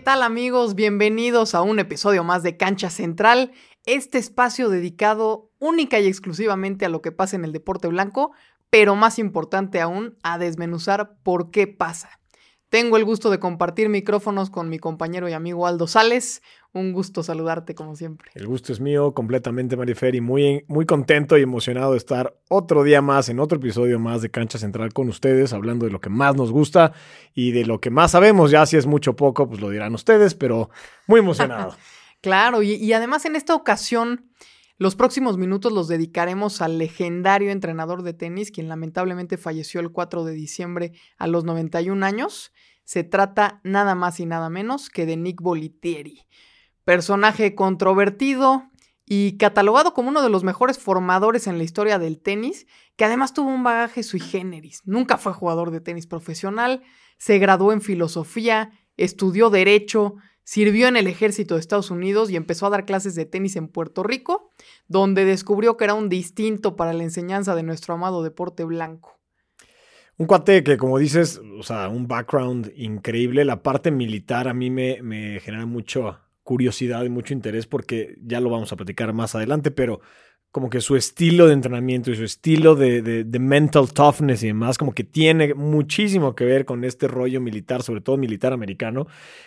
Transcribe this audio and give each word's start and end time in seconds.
tal 0.00 0.22
amigos? 0.22 0.74
Bienvenidos 0.74 1.54
a 1.54 1.60
un 1.60 1.78
episodio 1.78 2.24
más 2.24 2.42
de 2.42 2.56
Cancha 2.56 2.88
Central, 2.88 3.52
este 3.84 4.16
espacio 4.16 4.70
dedicado 4.70 5.50
única 5.58 6.00
y 6.00 6.06
exclusivamente 6.06 6.86
a 6.86 6.88
lo 6.88 7.02
que 7.02 7.12
pasa 7.12 7.36
en 7.36 7.44
el 7.44 7.52
deporte 7.52 7.86
blanco, 7.86 8.32
pero 8.70 8.96
más 8.96 9.18
importante 9.18 9.80
aún, 9.80 10.16
a 10.22 10.38
desmenuzar 10.38 11.18
por 11.22 11.50
qué 11.50 11.66
pasa. 11.66 12.18
Tengo 12.70 12.96
el 12.96 13.04
gusto 13.04 13.30
de 13.30 13.40
compartir 13.40 13.88
micrófonos 13.88 14.48
con 14.48 14.70
mi 14.70 14.78
compañero 14.78 15.28
y 15.28 15.32
amigo 15.34 15.66
Aldo 15.66 15.86
Sales. 15.86 16.40
Un 16.72 16.92
gusto 16.92 17.22
saludarte 17.22 17.74
como 17.74 17.96
siempre. 17.96 18.30
El 18.34 18.46
gusto 18.46 18.72
es 18.72 18.80
mío, 18.80 19.12
completamente 19.12 19.76
Marifer, 19.76 20.14
y 20.14 20.20
muy, 20.20 20.64
muy 20.68 20.86
contento 20.86 21.36
y 21.36 21.42
emocionado 21.42 21.92
de 21.92 21.98
estar 21.98 22.36
otro 22.48 22.84
día 22.84 23.02
más 23.02 23.28
en 23.28 23.40
otro 23.40 23.58
episodio 23.58 23.98
más 23.98 24.22
de 24.22 24.30
Cancha 24.30 24.58
Central 24.58 24.92
con 24.92 25.08
ustedes, 25.08 25.52
hablando 25.52 25.86
de 25.86 25.92
lo 25.92 26.00
que 26.00 26.10
más 26.10 26.36
nos 26.36 26.52
gusta 26.52 26.92
y 27.34 27.50
de 27.50 27.64
lo 27.64 27.80
que 27.80 27.90
más 27.90 28.12
sabemos. 28.12 28.52
Ya 28.52 28.64
si 28.66 28.76
es 28.76 28.86
mucho 28.86 29.12
o 29.12 29.16
poco, 29.16 29.48
pues 29.48 29.60
lo 29.60 29.70
dirán 29.70 29.94
ustedes, 29.94 30.34
pero 30.34 30.70
muy 31.08 31.20
emocionado. 31.20 31.76
claro, 32.20 32.62
y, 32.62 32.74
y 32.74 32.92
además 32.92 33.24
en 33.24 33.34
esta 33.34 33.54
ocasión 33.54 34.30
los 34.80 34.96
próximos 34.96 35.36
minutos 35.36 35.72
los 35.72 35.88
dedicaremos 35.88 36.62
al 36.62 36.78
legendario 36.78 37.50
entrenador 37.50 38.02
de 38.02 38.14
tenis, 38.14 38.50
quien 38.50 38.66
lamentablemente 38.66 39.36
falleció 39.36 39.78
el 39.82 39.92
4 39.92 40.24
de 40.24 40.32
diciembre 40.32 40.92
a 41.18 41.26
los 41.26 41.44
91 41.44 42.06
años. 42.06 42.50
Se 42.84 43.04
trata 43.04 43.60
nada 43.62 43.94
más 43.94 44.20
y 44.20 44.24
nada 44.24 44.48
menos 44.48 44.88
que 44.88 45.04
de 45.04 45.18
Nick 45.18 45.42
Bolitieri, 45.42 46.26
personaje 46.90 47.54
controvertido 47.54 48.64
y 49.06 49.36
catalogado 49.38 49.94
como 49.94 50.08
uno 50.08 50.22
de 50.22 50.28
los 50.28 50.42
mejores 50.42 50.76
formadores 50.76 51.46
en 51.46 51.56
la 51.56 51.62
historia 51.62 52.00
del 52.00 52.20
tenis, 52.20 52.66
que 52.96 53.04
además 53.04 53.32
tuvo 53.32 53.48
un 53.48 53.62
bagaje 53.62 54.02
sui 54.02 54.18
generis. 54.18 54.82
Nunca 54.84 55.16
fue 55.16 55.32
jugador 55.32 55.70
de 55.70 55.80
tenis 55.80 56.08
profesional, 56.08 56.82
se 57.16 57.38
graduó 57.38 57.72
en 57.72 57.80
filosofía, 57.80 58.72
estudió 58.96 59.50
derecho, 59.50 60.16
Sirvió 60.42 60.88
en 60.88 60.96
el 60.96 61.06
ejército 61.06 61.54
de 61.54 61.60
Estados 61.60 61.92
Unidos 61.92 62.28
y 62.28 62.34
empezó 62.34 62.66
a 62.66 62.70
dar 62.70 62.84
clases 62.84 63.14
de 63.14 63.24
tenis 63.24 63.54
en 63.54 63.68
Puerto 63.68 64.02
Rico, 64.02 64.50
donde 64.88 65.24
descubrió 65.24 65.76
que 65.76 65.84
era 65.84 65.94
un 65.94 66.08
distinto 66.08 66.74
para 66.74 66.92
la 66.92 67.04
enseñanza 67.04 67.54
de 67.54 67.62
nuestro 67.62 67.94
amado 67.94 68.24
deporte 68.24 68.64
blanco. 68.64 69.20
Un 70.16 70.26
cuate 70.26 70.64
que, 70.64 70.76
como 70.76 70.98
dices, 70.98 71.40
o 71.56 71.62
sea, 71.62 71.88
un 71.88 72.08
background 72.08 72.72
increíble. 72.74 73.44
La 73.44 73.62
parte 73.62 73.92
militar 73.92 74.48
a 74.48 74.54
mí 74.54 74.70
me, 74.70 75.00
me 75.02 75.38
genera 75.38 75.66
mucha 75.66 76.29
curiosidad 76.50 77.04
y 77.04 77.08
mucho 77.08 77.32
interés 77.32 77.68
porque 77.68 78.18
ya 78.24 78.40
lo 78.40 78.50
vamos 78.50 78.72
a 78.72 78.76
platicar 78.76 79.12
más 79.12 79.36
adelante, 79.36 79.70
pero 79.70 80.00
como 80.50 80.68
que 80.68 80.80
su 80.80 80.96
estilo 80.96 81.46
de 81.46 81.52
entrenamiento 81.52 82.10
y 82.10 82.16
su 82.16 82.24
estilo 82.24 82.74
de, 82.74 83.24
mental 83.38 83.92
toughness 83.92 84.42
y 84.42 84.48
demás, 84.48 84.76
como 84.76 84.92
que 84.92 85.04
tiene 85.04 85.54
muchísimo 85.54 86.34
que 86.34 86.44
ver 86.44 86.64
con 86.64 86.82
este 86.82 87.06
rollo 87.06 87.40
militar, 87.40 87.84
sobre 87.84 88.00
todo 88.00 88.16
militar 88.16 88.52
americano. 88.52 89.06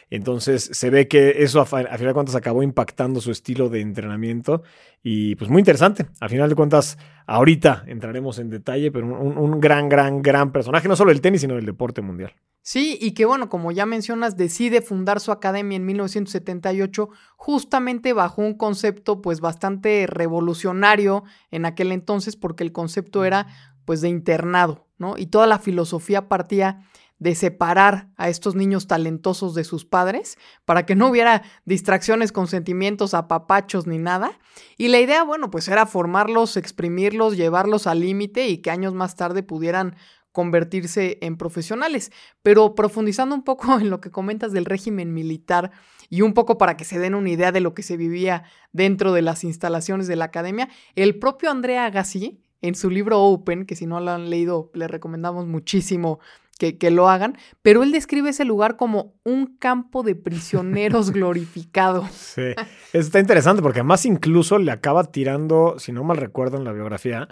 Entonces 0.09 0.69
se 0.71 0.89
ve 0.89 1.09
que 1.09 1.43
eso 1.43 1.59
a, 1.59 1.65
final 1.65 1.97
de 1.99 2.13
cuentas 2.13 2.35
acabó 2.35 2.63
impactando 2.63 3.19
su 3.19 3.31
estilo 3.31 3.67
de 3.67 3.81
entrenamiento 3.81 4.63
y 5.03 5.35
pues 5.35 5.51
muy 5.51 5.59
interesante. 5.59 6.05
A 6.21 6.29
final 6.29 6.47
de 6.47 6.55
cuentas, 6.55 6.97
ahorita 7.27 7.83
entraremos 7.87 8.39
en 8.39 8.49
detalle, 8.49 8.93
pero 8.93 9.07
un, 9.07 9.37
un 9.37 9.59
gran, 9.59 9.89
gran, 9.89 10.21
gran 10.21 10.53
personaje, 10.53 10.87
no 10.87 10.95
solo 10.95 11.09
del 11.09 11.19
tenis, 11.19 11.41
sino 11.41 11.55
del 11.55 11.65
deporte 11.65 12.01
mundial. 12.01 12.33
Sí, 12.65 12.97
y 13.01 13.11
que 13.11 13.25
bueno, 13.25 13.49
como 13.49 13.73
ya 13.73 13.85
mencionas, 13.85 14.37
decide 14.37 14.81
fundar 14.81 15.19
su 15.19 15.33
academia 15.33 15.75
en 15.75 15.85
1978 15.85 17.09
justamente 17.35 18.13
bajo 18.13 18.41
un 18.41 18.53
concepto 18.53 19.21
pues 19.21 19.41
bastante 19.41 20.07
revolucionario 20.07 21.25
en 21.51 21.65
aquel 21.65 21.91
entonces 21.91 22.37
porque 22.37 22.63
el 22.63 22.71
concepto 22.71 23.25
era 23.25 23.47
pues 23.83 23.99
de 23.99 24.07
internado, 24.07 24.87
¿no? 24.97 25.17
Y 25.17 25.25
toda 25.25 25.45
la 25.45 25.59
filosofía 25.59 26.29
partía 26.29 26.87
de 27.19 27.35
separar 27.35 28.07
a 28.15 28.29
estos 28.29 28.55
niños 28.55 28.87
talentosos 28.87 29.55
de 29.55 29.65
sus 29.65 29.83
padres 29.83 30.37
para 30.63 30.85
que 30.85 30.95
no 30.95 31.09
hubiera 31.09 31.43
distracciones 31.65 32.31
con 32.31 32.47
sentimientos 32.47 33.13
apapachos 33.13 33.87
ni 33.87 33.97
nada. 33.97 34.39
Y 34.77 34.87
la 34.87 35.01
idea, 35.01 35.23
bueno, 35.23 35.51
pues 35.51 35.67
era 35.67 35.85
formarlos, 35.85 36.55
exprimirlos, 36.55 37.35
llevarlos 37.35 37.87
al 37.87 37.99
límite 37.99 38.47
y 38.47 38.59
que 38.59 38.71
años 38.71 38.93
más 38.93 39.17
tarde 39.17 39.43
pudieran 39.43 39.95
convertirse 40.33 41.19
en 41.21 41.37
profesionales. 41.37 42.11
Pero 42.41 42.75
profundizando 42.75 43.33
un 43.33 43.43
poco 43.43 43.77
en 43.79 43.89
lo 43.89 44.01
que 44.01 44.11
comentas 44.11 44.51
del 44.51 44.65
régimen 44.65 45.13
militar 45.13 45.71
y 46.09 46.21
un 46.21 46.33
poco 46.33 46.57
para 46.57 46.75
que 46.75 46.83
se 46.83 46.99
den 46.99 47.15
una 47.15 47.29
idea 47.29 47.53
de 47.53 47.61
lo 47.61 47.73
que 47.73 47.83
se 47.83 47.95
vivía 47.95 48.43
dentro 48.73 49.13
de 49.13 49.21
las 49.21 49.45
instalaciones 49.45 50.07
de 50.07 50.17
la 50.17 50.25
academia, 50.25 50.67
el 50.95 51.17
propio 51.17 51.49
Andrea 51.49 51.85
Agassi, 51.85 52.41
en 52.61 52.75
su 52.75 52.89
libro 52.89 53.21
Open, 53.21 53.65
que 53.65 53.75
si 53.75 53.85
no 53.85 53.99
lo 53.99 54.11
han 54.11 54.29
leído, 54.29 54.71
le 54.73 54.87
recomendamos 54.87 55.47
muchísimo 55.47 56.19
que, 56.57 56.77
que, 56.77 56.91
lo 56.91 57.09
hagan, 57.09 57.37
pero 57.61 57.83
él 57.83 57.91
describe 57.91 58.29
ese 58.29 58.45
lugar 58.45 58.77
como 58.77 59.15
un 59.23 59.57
campo 59.57 60.01
de 60.01 60.15
prisioneros 60.15 61.11
glorificado. 61.11 62.07
Sí, 62.11 62.53
está 62.93 63.19
interesante 63.19 63.61
porque 63.61 63.79
además 63.79 64.05
incluso 64.05 64.59
le 64.59 64.71
acaba 64.71 65.03
tirando, 65.05 65.75
si 65.77 65.91
no 65.91 66.03
mal 66.03 66.17
recuerdo 66.17 66.57
en 66.57 66.63
la 66.63 66.71
biografía, 66.71 67.27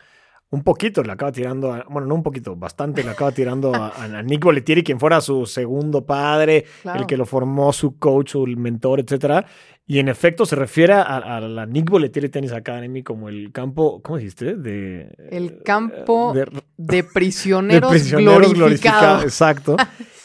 un 0.51 0.63
poquito 0.63 1.01
le 1.01 1.13
acaba 1.13 1.31
tirando, 1.31 1.73
a, 1.73 1.85
bueno, 1.89 2.07
no 2.07 2.16
un 2.16 2.23
poquito, 2.23 2.56
bastante 2.57 3.03
le 3.03 3.12
acaba 3.12 3.31
tirando 3.31 3.73
a, 3.73 3.94
a 3.95 4.22
Nick 4.22 4.44
Boletieri, 4.44 4.84
quien 4.84 5.00
fuera 5.00 5.22
su 5.22 5.45
segundo 5.45 6.06
padre, 6.06 6.66
el 6.94 7.06
que 7.06 7.16
lo 7.16 7.25
formó, 7.25 7.72
su 7.72 7.97
coach, 7.97 8.31
su 8.31 8.45
mentor, 8.45 9.00
etcétera. 9.00 9.45
Y 9.88 10.00
en 10.00 10.09
efecto 10.09 10.45
se 10.45 10.56
refiere 10.57 10.94
a, 10.94 11.40
la 11.40 11.66
Nick 11.66 11.90
Boletieri 11.90 12.29
Tennis 12.29 12.51
Academy 12.51 13.01
como 13.01 13.29
el 13.29 13.51
campo, 13.53 14.01
¿cómo 14.01 14.17
dijiste? 14.17 14.56
De, 14.56 15.09
el 15.29 15.63
campo 15.63 16.34
de, 16.78 17.03
prisioneros, 17.03 18.11
glorificados. 18.11 19.23
exacto. 19.23 19.78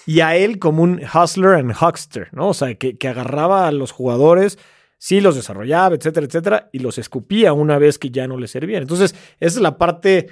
y 0.06 0.20
a 0.20 0.36
él 0.36 0.58
como 0.58 0.82
un 0.82 1.00
hustler 1.02 1.54
and 1.54 1.72
huckster, 1.72 2.28
¿no? 2.32 2.48
O 2.48 2.54
sea, 2.54 2.74
que, 2.74 2.98
que 2.98 3.08
agarraba 3.08 3.68
a 3.68 3.72
los 3.72 3.92
jugadores 3.92 4.58
sí 4.98 5.20
los 5.20 5.34
desarrollaba, 5.34 5.94
etcétera, 5.94 6.26
etcétera, 6.26 6.70
y 6.72 6.78
los 6.78 6.98
escupía 6.98 7.52
una 7.52 7.78
vez 7.78 7.98
que 7.98 8.10
ya 8.10 8.26
no 8.26 8.38
les 8.38 8.50
servían. 8.50 8.82
Entonces, 8.82 9.14
esa 9.40 9.56
es 9.58 9.60
la 9.60 9.78
parte 9.78 10.28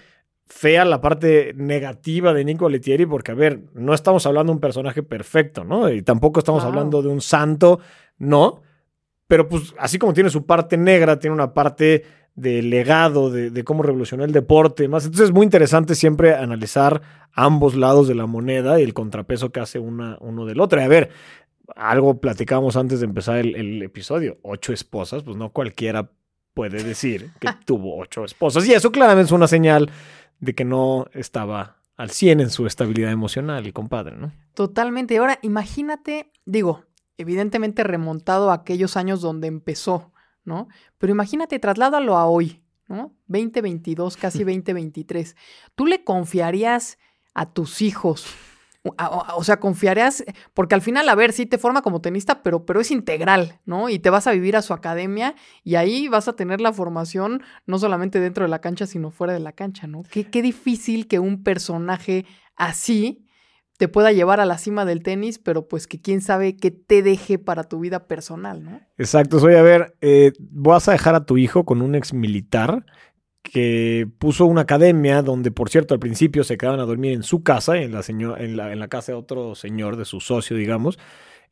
fea, 0.46 0.84
la 0.84 1.00
parte 1.00 1.54
negativa 1.56 2.34
de 2.34 2.44
Nico 2.44 2.68
Letieri, 2.68 3.06
porque, 3.06 3.32
a 3.32 3.34
ver, 3.34 3.60
no 3.74 3.94
estamos 3.94 4.26
hablando 4.26 4.52
de 4.52 4.56
un 4.56 4.60
personaje 4.60 5.02
perfecto, 5.02 5.64
¿no? 5.64 5.90
Y 5.90 6.02
tampoco 6.02 6.40
estamos 6.40 6.64
hablando 6.64 7.02
de 7.02 7.08
un 7.08 7.20
santo, 7.20 7.80
no. 8.18 8.62
Pero, 9.26 9.48
pues, 9.48 9.74
así 9.78 9.98
como 9.98 10.12
tiene 10.12 10.30
su 10.30 10.44
parte 10.44 10.76
negra, 10.76 11.18
tiene 11.18 11.34
una 11.34 11.54
parte 11.54 12.04
de 12.34 12.62
legado, 12.62 13.30
de, 13.30 13.64
cómo 13.64 13.82
revolucionó 13.82 14.24
el 14.24 14.32
deporte, 14.32 14.88
más. 14.88 15.04
Entonces, 15.04 15.28
es 15.28 15.34
muy 15.34 15.44
interesante 15.44 15.94
siempre 15.94 16.34
analizar 16.34 17.00
ambos 17.32 17.74
lados 17.74 18.08
de 18.08 18.14
la 18.14 18.26
moneda 18.26 18.80
y 18.80 18.82
el 18.82 18.92
contrapeso 18.92 19.50
que 19.50 19.60
hace 19.60 19.78
una, 19.78 20.18
uno 20.20 20.44
del 20.44 20.60
otro. 20.60 20.80
a 20.80 20.88
ver, 20.88 21.10
algo 21.76 22.20
platicábamos 22.20 22.76
antes 22.76 23.00
de 23.00 23.06
empezar 23.06 23.38
el, 23.38 23.82
episodio, 23.82 24.38
ocho 24.42 24.72
esposas, 24.72 25.22
pues 25.22 25.36
no 25.36 25.50
cualquiera 25.50 26.10
puede 26.52 26.82
decir 26.82 27.30
que 27.40 27.48
tuvo 27.64 27.98
ocho 27.98 28.24
esposas. 28.24 28.66
Y 28.66 28.72
eso 28.72 28.92
claramente 28.92 29.28
es 29.28 29.32
una 29.32 29.48
señal 29.48 29.90
de 30.40 30.54
que 30.54 30.64
no 30.64 31.06
estaba 31.12 31.78
al 31.96 32.10
100 32.10 32.40
en 32.40 32.50
su 32.50 32.66
estabilidad 32.66 33.10
emocional 33.10 33.64
el 33.64 33.72
compadre, 33.72 34.16
¿no? 34.16 34.32
Totalmente. 34.54 35.16
Ahora, 35.16 35.38
imagínate, 35.42 36.32
digo, 36.44 36.84
evidentemente 37.16 37.84
remontado 37.84 38.50
a 38.50 38.54
aquellos 38.54 38.96
años 38.96 39.20
donde 39.20 39.46
empezó, 39.46 40.12
¿no? 40.44 40.68
Pero 40.98 41.12
imagínate, 41.12 41.58
trasládalo 41.58 42.16
a 42.16 42.26
hoy, 42.26 42.62
¿no? 42.88 43.14
2022, 43.28 44.16
casi 44.16 44.38
2023. 44.44 45.36
¿Tú 45.74 45.86
le 45.86 46.04
confiarías 46.04 46.98
a 47.32 47.52
tus 47.52 47.82
hijos 47.82 48.26
o 48.84 49.44
sea, 49.44 49.58
confiarías, 49.60 50.24
porque 50.52 50.74
al 50.74 50.82
final, 50.82 51.08
a 51.08 51.14
ver, 51.14 51.32
sí 51.32 51.46
te 51.46 51.56
forma 51.56 51.80
como 51.80 52.00
tenista, 52.00 52.42
pero, 52.42 52.66
pero 52.66 52.80
es 52.80 52.90
integral, 52.90 53.60
¿no? 53.64 53.88
Y 53.88 53.98
te 53.98 54.10
vas 54.10 54.26
a 54.26 54.32
vivir 54.32 54.56
a 54.56 54.62
su 54.62 54.74
academia 54.74 55.34
y 55.62 55.76
ahí 55.76 56.08
vas 56.08 56.28
a 56.28 56.34
tener 56.34 56.60
la 56.60 56.72
formación 56.72 57.42
no 57.66 57.78
solamente 57.78 58.20
dentro 58.20 58.44
de 58.44 58.50
la 58.50 58.60
cancha, 58.60 58.86
sino 58.86 59.10
fuera 59.10 59.32
de 59.32 59.40
la 59.40 59.52
cancha, 59.52 59.86
¿no? 59.86 60.02
Qué, 60.10 60.24
qué 60.24 60.42
difícil 60.42 61.08
que 61.08 61.18
un 61.18 61.42
personaje 61.42 62.26
así 62.56 63.24
te 63.78 63.88
pueda 63.88 64.12
llevar 64.12 64.40
a 64.40 64.46
la 64.46 64.58
cima 64.58 64.84
del 64.84 65.02
tenis, 65.02 65.38
pero 65.38 65.66
pues 65.66 65.86
que 65.86 66.00
quién 66.00 66.20
sabe 66.20 66.56
qué 66.56 66.70
te 66.70 67.02
deje 67.02 67.38
para 67.38 67.64
tu 67.64 67.80
vida 67.80 68.06
personal, 68.06 68.62
¿no? 68.62 68.80
Exacto, 68.98 69.40
soy 69.40 69.54
a 69.54 69.62
ver, 69.62 69.96
eh, 70.00 70.32
vas 70.38 70.88
a 70.88 70.92
dejar 70.92 71.14
a 71.14 71.24
tu 71.24 71.38
hijo 71.38 71.64
con 71.64 71.82
un 71.82 71.94
ex 71.94 72.12
militar 72.12 72.84
que 73.44 74.08
puso 74.18 74.46
una 74.46 74.62
academia 74.62 75.22
donde, 75.22 75.50
por 75.50 75.68
cierto, 75.68 75.92
al 75.92 76.00
principio 76.00 76.44
se 76.44 76.56
quedaban 76.56 76.80
a 76.80 76.86
dormir 76.86 77.12
en 77.12 77.22
su 77.22 77.42
casa, 77.42 77.76
en 77.76 77.92
la, 77.92 78.02
en 78.08 78.56
la, 78.56 78.72
en 78.72 78.80
la 78.80 78.88
casa 78.88 79.12
de 79.12 79.18
otro 79.18 79.54
señor, 79.54 79.96
de 79.96 80.06
su 80.06 80.18
socio, 80.20 80.56
digamos. 80.56 80.98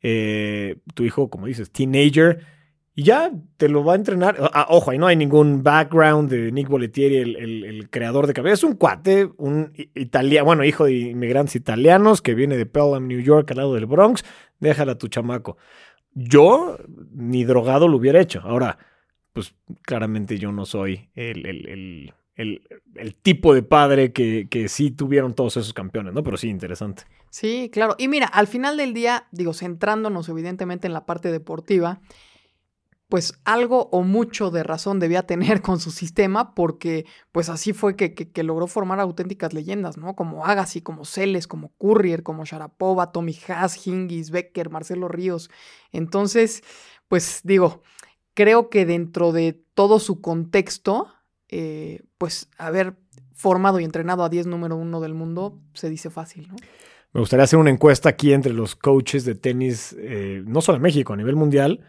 Eh, 0.01 0.77
tu 0.95 1.03
hijo, 1.03 1.29
como 1.29 1.45
dices, 1.45 1.71
teenager, 1.71 2.45
y 2.95 3.03
ya 3.03 3.31
te 3.57 3.69
lo 3.69 3.83
va 3.83 3.93
a 3.93 3.95
entrenar. 3.95 4.37
Ah, 4.53 4.65
ojo, 4.69 4.89
ahí 4.89 4.97
no 4.97 5.05
hay 5.05 5.15
ningún 5.15 5.61
background 5.61 6.31
de 6.31 6.51
Nick 6.51 6.67
Boletieri, 6.67 7.17
el, 7.17 7.63
el, 7.63 7.89
creador 7.91 8.25
de 8.25 8.33
cabeza. 8.33 8.55
Es 8.55 8.63
un 8.63 8.75
cuate, 8.75 9.29
un 9.37 9.71
italiano, 9.93 10.45
bueno, 10.45 10.63
hijo 10.63 10.85
de 10.85 10.93
inmigrantes 10.93 11.55
italianos 11.55 12.23
que 12.23 12.33
viene 12.33 12.57
de 12.57 12.65
Pelham, 12.65 13.07
New 13.07 13.21
York, 13.21 13.51
al 13.51 13.57
lado 13.57 13.75
del 13.75 13.85
Bronx. 13.85 14.25
Déjala 14.59 14.93
a 14.93 14.97
tu 14.97 15.09
chamaco. 15.09 15.57
Yo 16.15 16.77
ni 17.11 17.43
drogado 17.43 17.87
lo 17.87 17.97
hubiera 17.97 18.19
hecho. 18.19 18.41
Ahora, 18.41 18.79
pues 19.33 19.55
claramente 19.81 20.37
yo 20.37 20.51
no 20.51 20.65
soy 20.65 21.09
el, 21.15 21.45
el, 21.45 22.13
el, 22.35 22.61
el 22.95 23.15
tipo 23.15 23.53
de 23.53 23.63
padre 23.63 24.13
que, 24.13 24.47
que, 24.49 24.69
sí 24.69 24.91
tuvieron 24.91 25.33
todos 25.33 25.57
esos 25.57 25.73
campeones, 25.73 26.13
¿no? 26.13 26.23
Pero 26.23 26.37
sí, 26.37 26.49
interesante. 26.49 27.03
Sí, 27.29 27.69
claro. 27.71 27.95
Y 27.97 28.07
mira, 28.07 28.27
al 28.27 28.47
final 28.47 28.77
del 28.77 28.93
día, 28.93 29.27
digo, 29.31 29.53
centrándonos 29.53 30.29
evidentemente 30.29 30.87
en 30.87 30.93
la 30.93 31.05
parte 31.05 31.31
deportiva, 31.31 31.99
pues 33.13 33.39
algo 33.45 33.89
o 33.91 34.01
mucho 34.01 34.49
de 34.49 34.63
razón 34.63 34.99
debía 34.99 35.27
tener 35.27 35.61
con 35.61 35.79
su 35.79 35.91
sistema, 35.91 36.55
porque 36.55 37.05
pues 37.31 37.49
así 37.49 37.71
fue 37.71 37.95
que, 37.95 38.15
que, 38.15 38.43
logró 38.43 38.65
formar 38.65 38.99
auténticas 38.99 39.53
leyendas, 39.53 39.97
¿no? 39.97 40.15
Como 40.15 40.45
Agassi, 40.45 40.81
como 40.81 41.05
Celes, 41.05 41.47
como 41.47 41.69
Courier, 41.77 42.23
como 42.23 42.45
Sharapova, 42.45 43.11
Tommy 43.11 43.37
Haas, 43.47 43.85
Hingis, 43.85 44.31
Becker, 44.31 44.71
Marcelo 44.71 45.09
Ríos. 45.09 45.51
Entonces, 45.91 46.63
pues 47.07 47.41
digo, 47.43 47.83
creo 48.33 48.69
que 48.69 48.85
dentro 48.85 49.31
de 49.31 49.61
todo 49.73 49.99
su 49.99 50.21
contexto, 50.21 51.07
eh, 51.49 52.01
pues 52.17 52.49
haber 52.57 52.95
formado 53.33 53.79
y 53.79 53.83
entrenado 53.83 54.23
a 54.23 54.29
10 54.29 54.47
número 54.47 54.75
uno 54.75 55.01
del 55.01 55.13
mundo 55.13 55.59
se 55.73 55.89
dice 55.89 56.09
fácil, 56.09 56.47
¿no? 56.49 56.55
Me 57.13 57.19
gustaría 57.19 57.43
hacer 57.43 57.59
una 57.59 57.69
encuesta 57.69 58.09
aquí 58.09 58.33
entre 58.33 58.53
los 58.53 58.75
coaches 58.75 59.23
de 59.23 59.35
tenis, 59.35 59.95
eh, 59.99 60.41
no 60.47 60.61
solo 60.61 60.77
en 60.77 60.81
México, 60.81 61.13
a 61.13 61.15
nivel 61.15 61.35
mundial. 61.35 61.81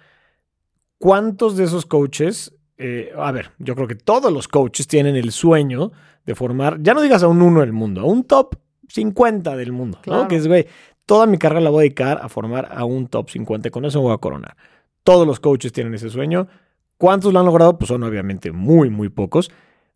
¿Cuántos 0.99 1.57
de 1.57 1.65
esos 1.65 1.87
coaches, 1.87 2.55
eh, 2.77 3.11
a 3.17 3.33
ver, 3.33 3.53
yo 3.59 3.75
creo 3.75 3.89
que 3.89 3.95
todos 3.95 4.31
los 4.31 4.49
coaches 4.49 4.87
tienen 4.87 5.17
el 5.17 5.33
sueño 5.33 5.93
de 6.27 6.35
formar, 6.35 6.79
ya 6.83 6.93
no 6.93 7.01
digas 7.01 7.23
a 7.23 7.29
un 7.29 7.41
uno 7.41 7.61
del 7.61 7.73
mundo, 7.73 8.03
a 8.03 8.05
un 8.05 8.25
top 8.25 8.57
50 8.89 9.57
del 9.57 9.73
mundo, 9.73 9.99
¿no? 10.07 10.29
Que 10.29 10.37
es, 10.37 10.47
güey, 10.47 10.67
toda 11.07 11.27
mi 11.27 11.39
carrera 11.39 11.63
la 11.63 11.71
voy 11.71 11.81
a 11.81 11.85
dedicar 11.85 12.21
a 12.23 12.29
formar 12.29 12.69
a 12.71 12.85
un 12.85 13.07
top 13.07 13.31
50, 13.31 13.71
con 13.71 13.87
eso 13.87 14.01
me 14.01 14.05
voy 14.05 14.15
a 14.15 14.19
coronar. 14.19 14.57
Todos 15.05 15.27
los 15.27 15.39
coaches 15.39 15.73
tienen 15.73 15.95
ese 15.95 16.11
sueño. 16.11 16.49
¿Cuántos 16.97 17.33
lo 17.33 17.39
han 17.41 17.47
logrado? 17.47 17.79
Pues 17.79 17.89
son 17.89 18.03
obviamente 18.03 18.51
muy, 18.51 18.91
muy 18.91 19.09
pocos. 19.09 19.51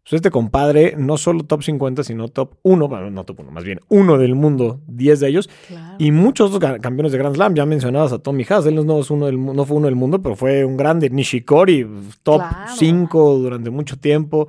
Pues 0.09 0.13
este 0.13 0.31
compadre, 0.31 0.95
no 0.97 1.19
solo 1.19 1.45
top 1.45 1.63
50, 1.63 2.03
sino 2.03 2.29
top 2.29 2.55
1, 2.63 2.89
bueno, 2.89 3.11
no 3.11 3.25
top 3.25 3.41
1, 3.41 3.51
más 3.51 3.63
bien 3.63 3.81
uno 3.89 4.17
del 4.17 4.35
mundo, 4.35 4.81
10 4.87 5.21
de 5.21 5.29
ellos. 5.29 5.51
Y 5.99 6.13
muchos 6.13 6.51
otros 6.51 6.79
campeones 6.81 7.13
de 7.13 7.19
Grand 7.19 7.35
Slam. 7.35 7.55
Ya 7.55 7.67
mencionabas 7.67 8.13
a 8.13 8.19
Tommy 8.19 8.47
Haas, 8.49 8.65
él 8.65 8.87
no, 8.87 9.01
es 9.01 9.11
uno 9.11 9.27
del, 9.27 9.45
no 9.45 9.67
fue 9.67 9.77
uno 9.77 9.87
del 9.87 9.97
mundo, 9.97 10.23
pero 10.23 10.35
fue 10.35 10.65
un 10.65 10.79
grande. 10.79 11.11
Nishikori, 11.11 11.87
top 12.23 12.41
5 12.79 13.39
durante 13.39 13.69
mucho 13.69 13.99
tiempo. 13.99 14.49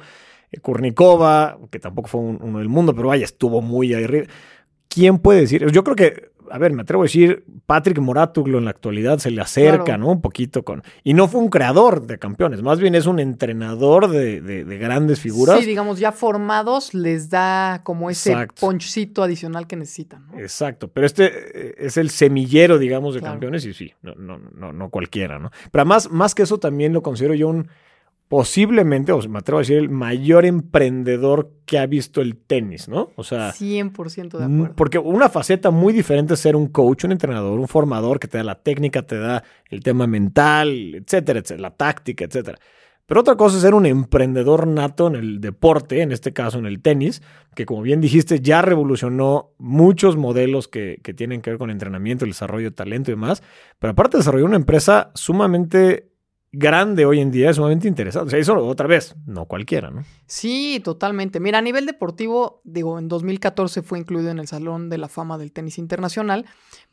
Eh, 0.50 0.60
Kurnikova, 0.60 1.60
que 1.70 1.80
tampoco 1.80 2.08
fue 2.08 2.22
uno 2.22 2.60
del 2.60 2.70
mundo, 2.70 2.96
pero 2.96 3.10
vaya, 3.10 3.26
estuvo 3.26 3.62
muy 3.62 3.94
ahí 3.94 4.06
arriba. 4.06 4.28
¿Quién 4.88 5.20
puede 5.20 5.42
decir? 5.42 5.70
Yo 5.72 5.84
creo 5.84 5.96
que 5.98 6.32
a 6.52 6.58
ver, 6.58 6.74
me 6.74 6.82
atrevo 6.82 7.04
a 7.04 7.06
decir, 7.06 7.44
Patrick 7.66 8.00
Moratuglo 8.00 8.58
en 8.58 8.66
la 8.66 8.72
actualidad 8.72 9.20
se 9.20 9.32
le 9.32 9.42
acerca, 9.42 9.98
¿no? 9.98 10.10
Un 10.10 10.22
poquito 10.22 10.64
con... 10.64 10.84
Y 11.04 11.14
no 11.14 11.28
fue 11.28 11.42
un 11.42 11.50
creador 11.50 12.06
de 12.06 12.20
campeones, 12.20 12.62
más 12.62 12.80
bien 12.80 12.96
es 12.96 13.06
un 13.06 13.20
entrenador 13.20 14.10
de, 14.10 14.64
grandes 14.80 15.20
figuras. 15.20 15.60
Sí, 15.60 15.66
digamos, 15.66 16.00
ya 16.00 16.12
formados 16.12 16.94
les 16.94 17.30
da 17.30 17.82
como 17.84 18.10
ese 18.10 18.36
ponchito 18.60 19.24
adicional 19.24 19.68
que 19.68 19.76
necesitan. 19.76 20.26
Exacto, 20.38 20.88
pero 20.88 21.06
este 21.06 21.26
eh, 21.26 21.76
es 21.78 21.98
el 21.98 22.10
semillero, 22.10 22.78
digamos, 22.78 23.16
de 23.16 23.22
campeones 23.22 23.66
y 23.66 23.74
sí, 23.74 23.94
no, 24.02 24.16
no, 24.16 24.38
no, 24.38 24.74
no 24.74 24.90
cualquiera, 24.90 25.40
¿no? 25.40 25.52
Pero 25.72 25.82
además, 25.82 26.10
más 26.12 26.36
que 26.36 26.44
eso, 26.44 26.60
también 26.60 26.94
lo 26.94 27.02
considero 27.02 27.34
yo 27.34 27.48
un 27.48 27.70
posiblemente, 28.30 29.12
o 29.12 29.28
me 29.28 29.40
atrevo 29.40 29.58
a 29.58 29.62
decir, 29.62 29.78
el 29.78 29.90
mayor 29.90 30.46
emprendedor 30.46 31.52
que 31.66 31.80
ha 31.80 31.88
visto 31.88 32.22
el 32.22 32.38
tenis, 32.38 32.88
¿no? 32.88 33.10
O 33.16 33.24
sea, 33.24 33.52
100% 33.52 34.38
de 34.38 34.46
acuerdo. 34.46 34.76
Porque 34.76 35.00
una 35.00 35.30
faceta 35.30 35.72
muy 35.72 35.92
diferente 35.92 36.36
es 36.36 36.40
ser 36.40 36.56
un 36.56 36.68
coach, 36.68 37.06
un 37.06 37.12
entrenador, 37.12 37.60
un 37.60 37.68
formador 37.68 38.20
que 38.20 38.28
te 38.28 38.38
da 38.38 38.44
la 38.44 38.62
técnica, 38.62 39.02
te 39.02 39.18
da 39.18 39.44
el 39.70 39.82
tema 39.82 40.06
mental, 40.06 40.94
etcétera, 40.94 41.40
etcétera, 41.40 41.70
la 41.70 41.76
táctica, 41.76 42.26
etcétera. 42.26 42.60
Pero 43.08 43.22
otra 43.22 43.36
cosa 43.36 43.56
es 43.56 43.64
ser 43.64 43.74
un 43.74 43.88
emprendedor 43.88 44.68
nato 44.68 45.08
en 45.08 45.16
el 45.16 45.42
deporte, 45.42 46.04
en 46.04 46.12
este 46.12 46.32
caso 46.32 46.60
en 46.60 46.68
el 46.68 46.84
tenis, 46.84 47.24
que 47.56 47.66
como 47.66 47.82
bien 47.82 48.00
dijiste 48.00 48.42
ya 48.42 48.62
revolucionó 48.62 49.54
muchos 49.58 50.18
modelos 50.18 50.68
que, 50.68 51.00
que 51.02 51.16
tienen 51.16 51.42
que 51.42 51.50
ver 51.50 51.58
con 51.58 51.72
entrenamiento, 51.72 52.26
el 52.26 52.32
desarrollo 52.32 52.70
de 52.70 52.76
talento 52.76 53.10
y 53.10 53.16
demás, 53.16 53.42
pero 53.80 53.94
aparte 53.94 54.18
desarrolló 54.18 54.46
una 54.46 54.58
empresa 54.58 55.10
sumamente 55.16 56.09
grande 56.52 57.06
hoy 57.06 57.20
en 57.20 57.32
día 57.32 57.50
es 57.50 57.58
sumamente 57.58 57.88
interesante. 57.88 58.28
O 58.28 58.30
sea, 58.30 58.40
eso 58.40 58.58
otra 58.66 58.88
vez, 58.88 59.16
no 59.26 59.46
cualquiera, 59.46 59.92
¿no? 59.92 60.04
Sí, 60.26 60.82
totalmente. 60.84 61.40
Mira, 61.40 61.60
a 61.60 61.62
nivel 61.62 61.86
deportivo, 61.86 62.62
digo, 62.64 62.98
en 63.00 63.08
2014 63.08 63.82
fue 63.82 64.00
incluido 64.00 64.32
en 64.32 64.40
el 64.40 64.48
Salón 64.48 64.90
de 64.90 64.98
la 64.98 65.08
Fama 65.08 65.38
del 65.38 65.52
Tenis 65.52 65.78
Internacional, 65.78 66.46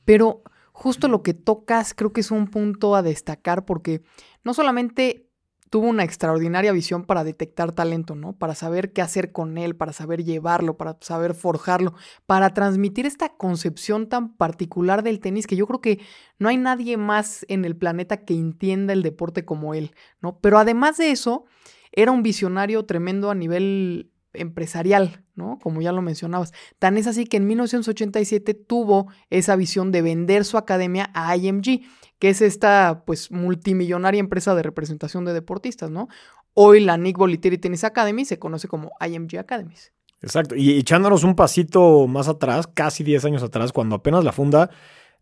pero 0.05 0.43
justo 0.73 1.09
lo 1.09 1.23
que 1.23 1.35
tocas 1.35 1.95
creo 1.95 2.13
que 2.13 2.21
es 2.21 2.31
un 2.31 2.49
punto 2.49 2.95
a 2.95 3.03
destacar 3.03 3.65
porque 3.65 4.03
no 4.45 4.53
solamente 4.53 5.26
tuvo 5.71 5.89
una 5.89 6.05
extraordinaria 6.05 6.73
visión 6.73 7.05
para 7.05 7.25
detectar 7.25 7.73
talento, 7.73 8.15
¿no? 8.15 8.33
Para 8.33 8.55
saber 8.55 8.93
qué 8.93 9.03
hacer 9.03 9.33
con 9.33 9.59
él, 9.59 9.77
para 9.77 9.93
saber 9.93 10.25
llevarlo, 10.25 10.77
para 10.77 10.97
saber 11.01 11.35
forjarlo, 11.35 11.95
para 12.27 12.55
transmitir 12.55 13.07
esta 13.07 13.31
concepción 13.31 14.09
tan 14.09 14.35
particular 14.37 15.03
del 15.03 15.21
tenis 15.21 15.47
que 15.47 15.57
yo 15.57 15.67
creo 15.67 15.81
que 15.81 16.01
no 16.39 16.49
hay 16.49 16.57
nadie 16.57 16.97
más 16.97 17.45
en 17.49 17.65
el 17.65 17.77
planeta 17.77 18.25
que 18.25 18.35
entienda 18.35 18.93
el 18.93 19.03
deporte 19.03 19.45
como 19.45 19.75
él, 19.75 19.95
¿no? 20.21 20.39
Pero 20.41 20.59
además 20.59 20.97
de 20.99 21.11
eso, 21.11 21.45
era 21.93 22.13
un 22.13 22.23
visionario 22.23 22.85
tremendo 22.85 23.31
a 23.31 23.35
nivel 23.35 24.13
empresarial, 24.35 25.25
¿no? 25.35 25.59
Como 25.63 25.81
ya 25.81 25.93
lo 25.93 26.03
mencionabas. 26.03 26.53
Tan 26.79 26.97
es 26.97 27.07
así 27.07 27.25
que 27.25 27.39
en 27.39 27.47
1987 27.47 28.55
tuvo 28.55 29.09
esa 29.31 29.57
visión 29.57 29.93
de 29.93 30.03
vender 30.03 30.45
su 30.45 30.59
academia 30.59 31.11
a 31.15 31.37
IMG 31.37 31.83
que 32.19 32.31
es 32.31 32.41
esta 32.43 33.03
pues 33.07 33.31
multimillonaria 33.31 34.21
empresa 34.21 34.55
de 34.55 34.63
representación 34.63 35.25
de 35.25 35.33
deportistas, 35.33 35.91
¿no? 35.91 36.09
Hoy 36.55 36.81
la 36.81 36.97
Nick 36.97 37.19
Bolitieri 37.19 37.59
Tennis 37.59 37.85
Academy 37.85 38.25
se 38.25 38.39
conoce 38.39 38.69
como 38.69 38.93
IMG 39.07 39.39
Academies. 39.39 39.93
Exacto, 40.23 40.57
y 40.57 40.79
echándonos 40.79 41.25
un 41.25 41.37
pasito 41.37 42.07
más 42.07 42.29
atrás, 42.29 42.67
casi 42.67 43.05
10 43.05 43.27
años 43.27 43.43
atrás, 43.43 43.73
cuando 43.73 43.97
apenas 43.97 44.25
la 44.25 44.33
funda, 44.33 44.71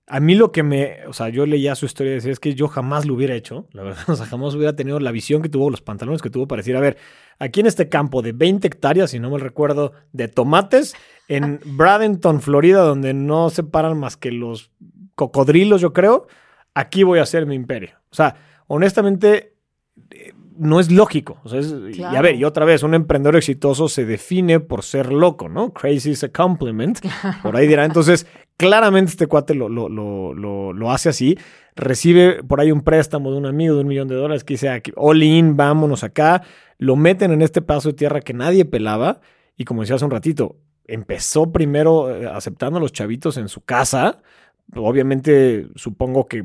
a 0.06 0.20
mí 0.20 0.34
lo 0.34 0.52
que 0.52 0.62
me, 0.62 1.06
o 1.06 1.12
sea, 1.12 1.30
yo 1.30 1.46
leía 1.46 1.74
su 1.74 1.86
historia 1.86 2.12
y 2.12 2.14
decía, 2.16 2.32
es 2.32 2.40
que 2.40 2.54
yo 2.54 2.68
jamás 2.68 3.06
lo 3.06 3.14
hubiera 3.14 3.34
hecho, 3.34 3.66
la 3.72 3.82
verdad, 3.82 4.04
o 4.08 4.14
sea, 4.16 4.26
jamás 4.26 4.54
hubiera 4.54 4.76
tenido 4.76 5.00
la 5.00 5.10
visión 5.10 5.42
que 5.42 5.48
tuvo, 5.48 5.70
los 5.70 5.80
pantalones 5.80 6.22
que 6.22 6.30
tuvo 6.30 6.46
para 6.46 6.60
decir, 6.60 6.76
a 6.76 6.80
ver, 6.80 6.96
aquí 7.38 7.60
en 7.60 7.66
este 7.66 7.88
campo 7.88 8.22
de 8.22 8.32
20 8.32 8.66
hectáreas, 8.66 9.10
si 9.10 9.18
no 9.18 9.30
me 9.30 9.38
recuerdo, 9.38 9.92
de 10.12 10.28
tomates, 10.28 10.94
en 11.28 11.60
Bradenton, 11.64 12.40
Florida, 12.40 12.82
donde 12.82 13.14
no 13.14 13.50
se 13.50 13.64
paran 13.64 13.98
más 13.98 14.16
que 14.16 14.30
los 14.30 14.70
cocodrilos, 15.14 15.80
yo 15.80 15.92
creo, 15.92 16.26
aquí 16.74 17.02
voy 17.02 17.20
a 17.20 17.22
hacer 17.22 17.46
mi 17.46 17.54
imperio. 17.54 17.90
O 18.10 18.14
sea, 18.14 18.36
honestamente, 18.66 19.54
eh, 20.10 20.32
no 20.56 20.80
es 20.80 20.90
lógico. 20.90 21.38
O 21.44 21.48
sea, 21.48 21.60
Y 21.60 22.02
a 22.02 22.20
ver, 22.20 22.36
y 22.36 22.44
otra 22.44 22.64
vez, 22.64 22.82
un 22.82 22.94
emprendedor 22.94 23.36
exitoso 23.36 23.88
se 23.88 24.04
define 24.04 24.60
por 24.60 24.82
ser 24.82 25.12
loco, 25.12 25.48
¿no? 25.48 25.72
Crazy 25.72 26.10
is 26.10 26.24
a 26.24 26.28
compliment. 26.28 27.00
Por 27.42 27.56
ahí 27.56 27.66
dirá. 27.66 27.84
Entonces, 27.84 28.26
claramente 28.56 29.10
este 29.10 29.26
cuate 29.26 29.54
lo, 29.54 29.68
lo, 29.68 29.88
lo, 29.88 30.72
lo, 30.72 30.90
hace 30.90 31.08
así. 31.08 31.38
Recibe 31.74 32.42
por 32.44 32.60
ahí 32.60 32.70
un 32.70 32.82
préstamo 32.82 33.32
de 33.32 33.38
un 33.38 33.46
amigo 33.46 33.74
de 33.74 33.80
un 33.80 33.88
millón 33.88 34.08
de 34.08 34.14
dólares 34.14 34.44
que 34.44 34.54
dice, 34.54 34.82
all 34.96 35.22
in, 35.22 35.56
vámonos 35.56 36.04
acá. 36.04 36.42
Lo 36.78 36.96
meten 36.96 37.32
en 37.32 37.42
este 37.42 37.62
paso 37.62 37.88
de 37.88 37.94
tierra 37.94 38.20
que 38.20 38.34
nadie 38.34 38.64
pelaba. 38.64 39.20
Y 39.56 39.64
como 39.64 39.80
decía 39.82 39.96
hace 39.96 40.04
un 40.04 40.10
ratito, 40.10 40.56
empezó 40.86 41.50
primero 41.50 42.14
eh, 42.14 42.28
aceptando 42.32 42.78
a 42.78 42.80
los 42.80 42.92
chavitos 42.92 43.36
en 43.36 43.48
su 43.48 43.62
casa 43.62 44.22
Obviamente, 44.76 45.68
supongo 45.76 46.26
que, 46.26 46.44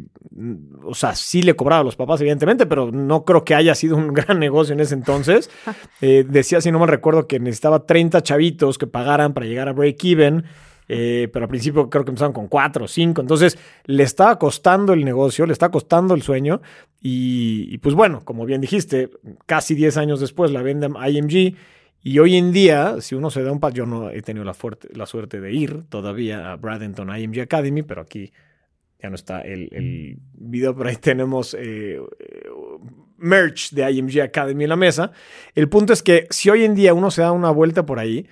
o 0.83 0.93
sea, 0.93 1.15
sí 1.15 1.41
le 1.41 1.55
cobraba 1.55 1.81
a 1.81 1.83
los 1.85 1.95
papás, 1.95 2.21
evidentemente, 2.21 2.65
pero 2.65 2.91
no 2.91 3.23
creo 3.23 3.43
que 3.43 3.55
haya 3.55 3.73
sido 3.73 3.95
un 3.95 4.07
gran 4.13 4.39
negocio 4.39 4.73
en 4.73 4.79
ese 4.81 4.95
entonces. 4.95 5.49
Eh, 6.01 6.25
decía, 6.27 6.61
si 6.61 6.71
no 6.71 6.79
me 6.79 6.87
recuerdo, 6.87 7.27
que 7.27 7.39
necesitaba 7.39 7.85
30 7.85 8.21
chavitos 8.23 8.77
que 8.77 8.87
pagaran 8.87 9.33
para 9.33 9.45
llegar 9.45 9.67
a 9.67 9.73
break-even. 9.73 10.45
Eh, 10.87 11.29
pero 11.31 11.43
al 11.43 11.49
principio 11.49 11.89
creo 11.89 12.05
que 12.05 12.11
empezaron 12.11 12.31
con 12.31 12.47
4 12.47 12.85
o 12.85 12.87
5. 12.87 13.19
Entonces 13.19 13.57
le 13.85 14.03
estaba 14.03 14.39
costando 14.39 14.93
el 14.93 15.03
negocio, 15.03 15.45
le 15.45 15.51
está 15.51 15.69
costando 15.69 16.13
el 16.13 16.21
sueño. 16.21 16.61
Y, 17.01 17.67
y, 17.69 17.77
pues 17.79 17.95
bueno, 17.95 18.21
como 18.23 18.45
bien 18.45 18.61
dijiste, 18.61 19.09
casi 19.45 19.75
10 19.75 19.97
años 19.97 20.19
después 20.21 20.51
la 20.51 20.61
venden 20.61 20.93
IMG 20.95 21.55
y 22.01 22.19
hoy 22.19 22.37
en 22.37 22.51
día, 22.51 23.01
si 23.01 23.15
uno 23.15 23.29
se 23.29 23.43
da 23.43 23.51
un 23.51 23.59
paso, 23.59 23.75
yo 23.75 23.85
no 23.85 24.09
he 24.09 24.21
tenido 24.21 24.45
la, 24.45 24.55
la 24.93 25.05
suerte 25.05 25.41
de 25.41 25.53
ir 25.53 25.83
todavía 25.89 26.51
a 26.51 26.55
Bradenton 26.55 27.15
IMG 27.15 27.41
Academy, 27.41 27.83
pero 27.83 28.01
aquí 28.01 28.31
ya 29.01 29.09
no 29.09 29.15
está 29.15 29.41
el, 29.41 29.69
el 29.71 30.17
video, 30.33 30.75
pero 30.75 30.89
ahí 30.89 30.97
tenemos 30.97 31.55
eh, 31.57 31.99
merch 33.17 33.71
de 33.71 33.89
IMG 33.91 34.21
Academy 34.21 34.63
en 34.63 34.69
la 34.69 34.75
mesa. 34.75 35.11
El 35.55 35.69
punto 35.69 35.93
es 35.93 36.03
que 36.03 36.27
si 36.29 36.49
hoy 36.49 36.63
en 36.63 36.75
día 36.75 36.93
uno 36.93 37.11
se 37.11 37.21
da 37.21 37.31
una 37.31 37.51
vuelta 37.51 37.85
por 37.85 37.99
ahí, 37.99 38.27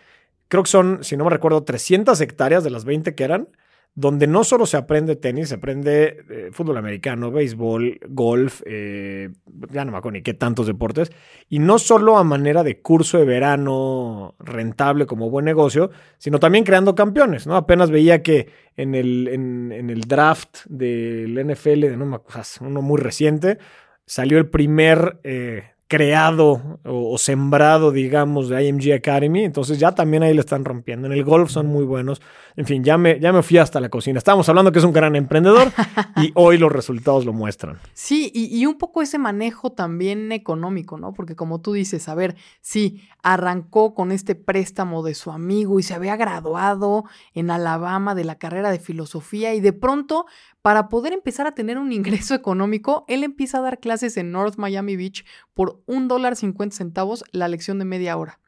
creo 0.47 0.63
que 0.63 0.69
son, 0.69 1.03
si 1.03 1.17
no 1.17 1.25
me 1.25 1.29
recuerdo, 1.29 1.63
300 1.63 2.19
hectáreas 2.21 2.63
de 2.63 2.69
las 2.69 2.85
20 2.85 3.15
que 3.15 3.23
eran, 3.23 3.49
donde 3.97 4.27
no 4.27 4.43
solo 4.43 4.67
se 4.67 4.77
aprende 4.77 5.15
tenis, 5.15 5.49
se 5.49 5.55
aprende 5.55 6.23
eh, 6.29 6.49
fútbol 6.51 6.77
americano, 6.77 7.31
béisbol, 7.31 7.99
golf, 8.09 8.61
eh, 8.67 9.29
ya 9.71 9.85
no 9.85 9.91
me 9.91 9.97
acuerdo 9.97 10.17
ni 10.17 10.21
qué 10.21 10.35
tantos 10.35 10.67
deportes, 10.67 11.11
y 11.49 11.57
no 11.57 11.79
solo 11.79 12.19
a 12.19 12.23
manera 12.23 12.61
de 12.61 12.79
curso 12.79 13.17
de 13.17 13.25
verano 13.25 14.35
rentable 14.37 15.07
como 15.07 15.31
buen 15.31 15.45
negocio, 15.45 15.89
sino 16.19 16.37
también 16.39 16.63
creando 16.63 16.93
campeones, 16.93 17.47
¿no? 17.47 17.55
Apenas 17.55 17.89
veía 17.89 18.21
que 18.21 18.49
en 18.75 18.93
el, 18.93 19.29
en, 19.29 19.89
el 19.89 20.01
draft 20.01 20.59
del 20.67 21.33
NFL, 21.43 21.79
de 21.79 21.97
no 21.97 22.23
uno 22.61 22.81
muy 22.83 23.01
reciente, 23.01 23.57
salió 24.05 24.37
el 24.37 24.47
primer 24.47 25.19
eh, 25.23 25.71
creado 25.87 26.79
o, 26.83 27.17
sembrado, 27.17 27.91
digamos, 27.91 28.49
de 28.49 28.67
IMG 28.67 28.93
Academy. 28.93 29.45
Entonces 29.45 29.79
ya 29.79 29.93
también 29.93 30.21
ahí 30.21 30.33
le 30.33 30.41
están 30.41 30.65
rompiendo. 30.65 31.07
En 31.07 31.13
el 31.13 31.23
golf 31.23 31.49
son 31.49 31.67
muy 31.67 31.85
buenos. 31.85 32.21
En 32.57 32.65
fin, 32.65 32.83
ya 32.83 32.97
me, 32.97 33.19
ya 33.19 33.31
me 33.31 33.41
fui 33.41 33.57
hasta 33.57 33.79
la 33.79 33.89
cocina. 33.89 34.17
Estábamos 34.17 34.49
hablando 34.49 34.71
que 34.71 34.79
es 34.79 34.85
un 34.85 34.91
gran 34.91 35.15
emprendedor 35.15 35.71
y 36.17 36.31
hoy 36.35 36.57
los 36.57 36.71
resultados 36.71 37.23
lo 37.25 37.31
muestran. 37.31 37.79
Sí, 37.93 38.31
y, 38.33 38.65
un 38.65 38.77
poco 38.77 39.01
ese 39.01 39.17
manejo 39.17 39.71
también 39.71 40.31
económico, 40.31 40.97
¿no? 40.97 41.13
Porque 41.13 41.35
como 41.35 41.61
tú 41.61 41.73
dices, 41.73 42.09
a 42.09 42.15
ver, 42.15 42.35
sí, 42.59 43.07
arrancó 43.23 43.93
con 43.93 44.11
este 44.11 44.35
préstamo 44.35 45.03
de 45.03 45.13
su 45.13 45.31
amigo 45.31 45.79
y 45.79 45.83
se 45.83 45.93
había 45.93 46.17
graduado 46.17 47.05
en 47.33 47.49
Alabama 47.49 48.13
de 48.15 48.25
la 48.25 48.35
carrera 48.35 48.71
de 48.71 48.79
filosofía 48.79 49.53
y 49.53 49.61
de 49.61 49.73
pronto 49.73 50.25
para 50.67 50.89
poder 50.89 51.13
empezar 51.13 51.47
a 51.47 51.55
tener 51.55 51.77
un 51.77 51.93
ingreso 51.93 52.35
económico, 52.35 53.05
él 53.07 53.23
empieza 53.23 53.59
a 53.59 53.61
dar 53.61 53.79
clases 53.79 54.17
en 54.17 54.33
North 54.33 54.57
Miami 54.57 54.97
Beach 54.97 55.23
por 55.53 55.76
un 55.85 56.07
dólar 56.07 56.35
cincuenta 56.35 56.75
centavos 56.75 57.23
la 57.31 57.47
lección 57.47 57.79
de 57.79 57.85
media 57.85 58.17
hora. 58.17 58.39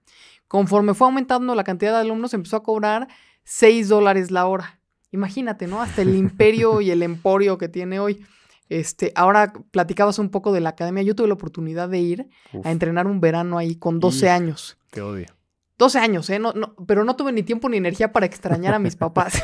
Conforme 0.48 0.94
fue 0.94 1.08
aumentando 1.08 1.54
la 1.56 1.64
cantidad 1.64 1.92
de 1.92 2.00
alumnos, 2.00 2.34
empezó 2.34 2.58
a 2.58 2.64
cobrar 2.64 3.08
6 3.44 3.88
dólares 3.88 4.32
la 4.32 4.48
hora. 4.48 4.80
Imagínate, 5.12 5.68
¿no? 5.68 5.82
Hasta 5.82 6.02
el 6.02 6.16
imperio 6.16 6.82
y 6.82 6.92
el 6.92 7.04
emporio 7.04 7.58
que 7.58 7.68
tiene 7.68 8.00
hoy. 8.00 8.26
Este, 8.68 9.12
ahora 9.16 9.54
platicabas 9.72 10.20
un 10.20 10.30
poco 10.30 10.52
de 10.52 10.60
la 10.60 10.70
academia. 10.70 11.04
Yo 11.04 11.16
tuve 11.16 11.28
la 11.28 11.34
oportunidad 11.34 11.90
de 11.90 12.00
ir 12.00 12.30
a 12.64 12.72
entrenar 12.72 13.08
un 13.08 13.20
verano 13.20 13.58
ahí 13.58 13.76
con 13.76 14.00
12 14.00 14.30
años. 14.30 14.78
Te 14.92 15.02
odio. 15.02 15.28
12 15.80 15.98
años, 15.98 16.30
¿eh? 16.30 16.40
No, 16.40 16.52
no, 16.52 16.76
pero 16.86 17.06
no 17.06 17.16
tuve 17.16 17.32
ni 17.32 17.42
tiempo 17.42 17.70
ni 17.70 17.78
energía 17.78 18.12
para 18.12 18.26
extrañar 18.26 18.74
a 18.74 18.80
mis 18.80 18.96
papás. 18.98 19.42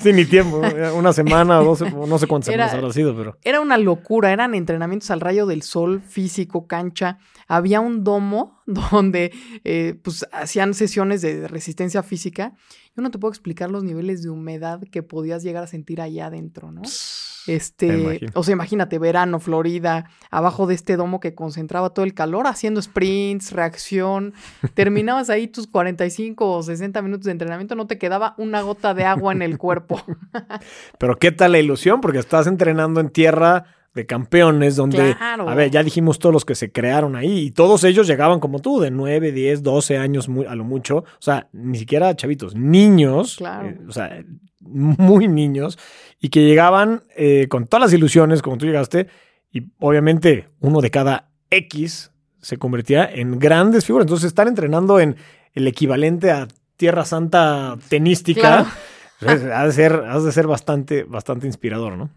sí, 0.00 0.12
ni 0.12 0.24
tiempo. 0.24 0.62
Una 0.96 1.12
semana 1.12 1.60
o 1.60 1.64
dos, 1.64 1.80
no 1.92 2.18
sé 2.18 2.28
cuántas 2.28 2.52
semanas 2.52 2.72
habrá 2.72 2.92
sido, 2.92 3.14
pero. 3.16 3.36
Era 3.42 3.60
una 3.60 3.76
locura. 3.76 4.32
Eran 4.32 4.54
entrenamientos 4.54 5.10
al 5.10 5.20
rayo 5.20 5.46
del 5.46 5.62
sol, 5.62 6.00
físico, 6.00 6.68
cancha. 6.68 7.18
Había 7.48 7.80
un 7.80 8.04
domo 8.04 8.62
donde 8.66 9.32
eh, 9.64 9.98
pues, 10.00 10.26
hacían 10.30 10.74
sesiones 10.74 11.22
de 11.22 11.48
resistencia 11.48 12.04
física. 12.04 12.54
Yo 12.96 13.02
no 13.02 13.10
te 13.10 13.18
puedo 13.18 13.32
explicar 13.32 13.68
los 13.68 13.82
niveles 13.82 14.22
de 14.22 14.30
humedad 14.30 14.80
que 14.92 15.02
podías 15.02 15.42
llegar 15.42 15.64
a 15.64 15.66
sentir 15.66 16.00
allá 16.00 16.26
adentro, 16.26 16.70
¿no? 16.70 16.82
Este, 17.48 18.20
o 18.34 18.42
sea, 18.42 18.52
imagínate, 18.52 18.98
verano, 18.98 19.40
Florida, 19.40 20.10
abajo 20.30 20.66
de 20.66 20.74
este 20.74 20.96
domo 20.96 21.20
que 21.20 21.34
concentraba 21.34 21.90
todo 21.90 22.04
el 22.04 22.14
calor, 22.14 22.46
haciendo 22.46 22.80
sprints, 22.82 23.52
reacción. 23.52 24.34
Terminabas 24.74 25.30
ahí 25.30 25.48
tus 25.48 25.66
45 25.66 26.50
o 26.50 26.62
60 26.62 27.02
minutos 27.02 27.24
de 27.24 27.32
entrenamiento, 27.32 27.74
no 27.74 27.86
te 27.86 27.98
quedaba 27.98 28.34
una 28.38 28.62
gota 28.62 28.94
de 28.94 29.04
agua 29.04 29.32
en 29.32 29.42
el 29.42 29.58
cuerpo. 29.58 30.02
Pero 30.98 31.16
qué 31.16 31.32
tal 31.32 31.52
la 31.52 31.58
ilusión, 31.58 32.00
porque 32.00 32.18
estás 32.18 32.46
entrenando 32.46 33.00
en 33.00 33.10
tierra 33.10 33.77
de 33.98 34.06
campeones, 34.06 34.76
donde, 34.76 35.16
a 35.20 35.54
ver, 35.54 35.70
ya 35.70 35.82
dijimos 35.82 36.20
todos 36.20 36.32
los 36.32 36.44
que 36.44 36.54
se 36.54 36.70
crearon 36.70 37.16
ahí, 37.16 37.46
y 37.46 37.50
todos 37.50 37.82
ellos 37.82 38.06
llegaban 38.06 38.38
como 38.38 38.60
tú, 38.60 38.78
de 38.78 38.92
9, 38.92 39.32
10, 39.32 39.62
12 39.64 39.98
años 39.98 40.28
muy, 40.28 40.46
a 40.46 40.54
lo 40.54 40.62
mucho, 40.62 40.98
o 40.98 41.04
sea, 41.18 41.48
ni 41.52 41.78
siquiera 41.78 42.14
chavitos, 42.14 42.54
niños, 42.54 43.38
eh, 43.40 43.78
o 43.88 43.92
sea, 43.92 44.24
muy 44.60 45.26
niños 45.28 45.78
y 46.20 46.28
que 46.28 46.44
llegaban 46.44 47.02
eh, 47.16 47.46
con 47.48 47.66
todas 47.66 47.86
las 47.86 47.92
ilusiones 47.92 48.42
como 48.42 48.58
tú 48.58 48.66
llegaste 48.66 49.08
y 49.50 49.72
obviamente 49.78 50.48
uno 50.60 50.80
de 50.80 50.90
cada 50.90 51.30
X 51.50 52.12
se 52.40 52.56
convertía 52.58 53.04
en 53.04 53.38
grandes 53.38 53.84
figuras. 53.86 54.04
Entonces 54.04 54.28
están 54.28 54.48
entrenando 54.48 55.00
en 55.00 55.16
el 55.54 55.66
equivalente 55.66 56.30
a 56.30 56.46
Tierra 56.76 57.04
Santa 57.04 57.76
tenística. 57.88 58.66
ha, 59.26 59.66
de 59.66 59.72
ser, 59.72 60.04
ha 60.08 60.20
de 60.20 60.32
ser 60.32 60.46
bastante, 60.46 61.04
bastante 61.04 61.46
inspirador, 61.46 61.96
¿no? 61.96 62.10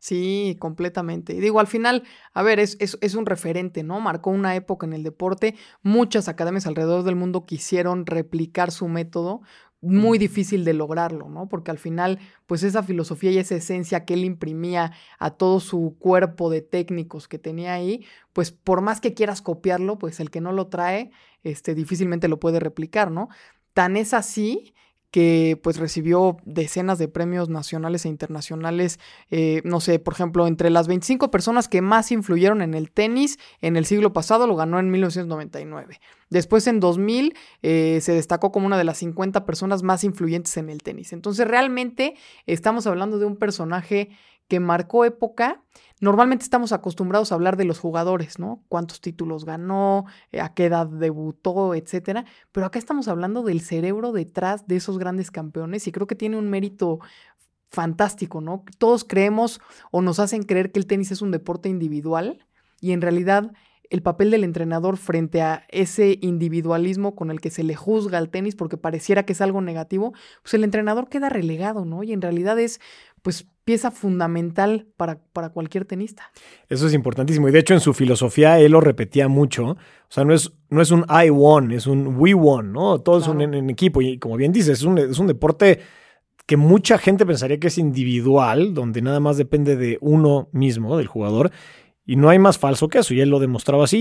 Sí, 0.00 0.56
completamente. 0.60 1.34
Y 1.34 1.40
digo, 1.40 1.58
al 1.58 1.66
final, 1.66 2.04
a 2.32 2.42
ver, 2.42 2.60
es, 2.60 2.76
es, 2.78 2.96
es, 3.00 3.14
un 3.16 3.26
referente, 3.26 3.82
¿no? 3.82 3.98
Marcó 4.00 4.30
una 4.30 4.54
época 4.54 4.86
en 4.86 4.92
el 4.92 5.02
deporte. 5.02 5.56
Muchas 5.82 6.28
academias 6.28 6.68
alrededor 6.68 7.02
del 7.02 7.16
mundo 7.16 7.46
quisieron 7.46 8.06
replicar 8.06 8.70
su 8.70 8.86
método 8.86 9.42
muy 9.80 10.18
difícil 10.18 10.64
de 10.64 10.72
lograrlo, 10.72 11.28
¿no? 11.28 11.48
Porque 11.48 11.70
al 11.70 11.78
final, 11.78 12.18
pues 12.46 12.62
esa 12.62 12.82
filosofía 12.82 13.30
y 13.30 13.38
esa 13.38 13.54
esencia 13.54 14.04
que 14.04 14.14
él 14.14 14.24
imprimía 14.24 14.92
a 15.18 15.30
todo 15.30 15.60
su 15.60 15.96
cuerpo 15.98 16.50
de 16.50 16.62
técnicos 16.62 17.28
que 17.28 17.38
tenía 17.38 17.74
ahí, 17.74 18.04
pues 18.32 18.50
por 18.50 18.80
más 18.80 19.00
que 19.00 19.14
quieras 19.14 19.40
copiarlo, 19.40 19.98
pues 19.98 20.20
el 20.20 20.30
que 20.30 20.40
no 20.40 20.52
lo 20.52 20.66
trae, 20.68 21.10
este, 21.44 21.74
difícilmente 21.74 22.28
lo 22.28 22.40
puede 22.40 22.58
replicar, 22.60 23.10
¿no? 23.10 23.28
Tan 23.72 23.96
es 23.96 24.14
así 24.14 24.74
que 25.10 25.58
pues 25.62 25.78
recibió 25.78 26.36
decenas 26.44 26.98
de 26.98 27.08
premios 27.08 27.48
nacionales 27.48 28.04
e 28.04 28.08
internacionales, 28.08 28.98
eh, 29.30 29.62
no 29.64 29.80
sé, 29.80 29.98
por 29.98 30.14
ejemplo, 30.14 30.46
entre 30.46 30.70
las 30.70 30.86
25 30.86 31.30
personas 31.30 31.68
que 31.68 31.80
más 31.80 32.12
influyeron 32.12 32.60
en 32.60 32.74
el 32.74 32.90
tenis 32.90 33.38
en 33.60 33.76
el 33.76 33.86
siglo 33.86 34.12
pasado, 34.12 34.46
lo 34.46 34.56
ganó 34.56 34.78
en 34.78 34.90
1999. 34.90 36.00
Después 36.30 36.66
en 36.66 36.80
2000 36.80 37.34
eh, 37.62 38.00
se 38.02 38.12
destacó 38.12 38.52
como 38.52 38.66
una 38.66 38.76
de 38.76 38.84
las 38.84 38.98
50 38.98 39.46
personas 39.46 39.82
más 39.82 40.04
influyentes 40.04 40.56
en 40.58 40.68
el 40.68 40.82
tenis. 40.82 41.12
Entonces 41.12 41.48
realmente 41.48 42.14
estamos 42.46 42.86
hablando 42.86 43.18
de 43.18 43.24
un 43.24 43.36
personaje 43.36 44.10
que 44.48 44.60
marcó 44.60 45.04
época. 45.04 45.62
Normalmente 46.00 46.44
estamos 46.44 46.72
acostumbrados 46.72 47.30
a 47.30 47.34
hablar 47.34 47.56
de 47.56 47.64
los 47.64 47.78
jugadores, 47.78 48.38
¿no? 48.38 48.64
Cuántos 48.68 49.00
títulos 49.00 49.44
ganó, 49.44 50.06
eh, 50.32 50.40
a 50.40 50.54
qué 50.54 50.66
edad 50.66 50.86
debutó, 50.86 51.74
etcétera. 51.74 52.24
Pero 52.52 52.66
acá 52.66 52.78
estamos 52.78 53.08
hablando 53.08 53.42
del 53.42 53.60
cerebro 53.60 54.12
detrás 54.12 54.66
de 54.66 54.76
esos 54.76 54.98
grandes 54.98 55.30
campeones 55.30 55.86
y 55.86 55.92
creo 55.92 56.06
que 56.06 56.14
tiene 56.14 56.38
un 56.38 56.48
mérito 56.48 57.00
fantástico, 57.70 58.40
¿no? 58.40 58.64
Todos 58.78 59.04
creemos 59.04 59.60
o 59.90 60.00
nos 60.00 60.18
hacen 60.18 60.42
creer 60.42 60.72
que 60.72 60.78
el 60.78 60.86
tenis 60.86 61.10
es 61.10 61.20
un 61.20 61.30
deporte 61.30 61.68
individual 61.68 62.46
y 62.80 62.92
en 62.92 63.02
realidad 63.02 63.52
el 63.90 64.02
papel 64.02 64.30
del 64.30 64.44
entrenador 64.44 64.96
frente 64.96 65.40
a 65.40 65.64
ese 65.68 66.18
individualismo 66.20 67.14
con 67.14 67.30
el 67.30 67.40
que 67.40 67.50
se 67.50 67.62
le 67.62 67.74
juzga 67.74 68.18
al 68.18 68.28
tenis 68.28 68.54
porque 68.54 68.76
pareciera 68.76 69.24
que 69.24 69.32
es 69.32 69.40
algo 69.40 69.60
negativo, 69.60 70.12
pues 70.42 70.54
el 70.54 70.64
entrenador 70.64 71.08
queda 71.08 71.28
relegado, 71.28 71.84
¿no? 71.84 72.02
Y 72.02 72.12
en 72.12 72.20
realidad 72.20 72.58
es 72.58 72.80
pues 73.22 73.46
pieza 73.64 73.90
fundamental 73.90 74.86
para, 74.96 75.18
para, 75.32 75.50
cualquier 75.50 75.84
tenista. 75.84 76.30
Eso 76.68 76.86
es 76.86 76.94
importantísimo. 76.94 77.48
Y 77.48 77.52
de 77.52 77.58
hecho, 77.58 77.74
en 77.74 77.80
su 77.80 77.92
filosofía 77.92 78.58
él 78.60 78.72
lo 78.72 78.80
repetía 78.80 79.28
mucho. 79.28 79.72
O 79.72 79.76
sea, 80.08 80.24
no 80.24 80.32
es, 80.32 80.52
no 80.70 80.80
es 80.80 80.90
un 80.90 81.04
I 81.10 81.28
won, 81.28 81.72
es 81.72 81.86
un 81.86 82.16
we 82.18 82.32
won, 82.32 82.72
¿no? 82.72 83.00
Todo 83.00 83.18
es 83.18 83.28
un 83.28 83.42
en, 83.42 83.68
equipo. 83.68 84.00
Y 84.00 84.18
como 84.18 84.36
bien 84.36 84.52
dices, 84.52 84.78
es 84.78 84.84
un, 84.84 84.96
es 84.98 85.18
un 85.18 85.26
deporte 85.26 85.80
que 86.46 86.56
mucha 86.56 86.96
gente 86.96 87.26
pensaría 87.26 87.60
que 87.60 87.66
es 87.66 87.76
individual, 87.76 88.72
donde 88.72 89.02
nada 89.02 89.20
más 89.20 89.36
depende 89.36 89.76
de 89.76 89.98
uno 90.00 90.48
mismo, 90.52 90.96
del 90.96 91.06
jugador. 91.06 91.50
Y 92.08 92.16
no 92.16 92.30
hay 92.30 92.38
más 92.38 92.56
falso 92.56 92.88
que 92.88 93.00
eso, 93.00 93.12
y 93.12 93.20
él 93.20 93.28
lo 93.28 93.38
demostraba 93.38 93.84
así. 93.84 93.98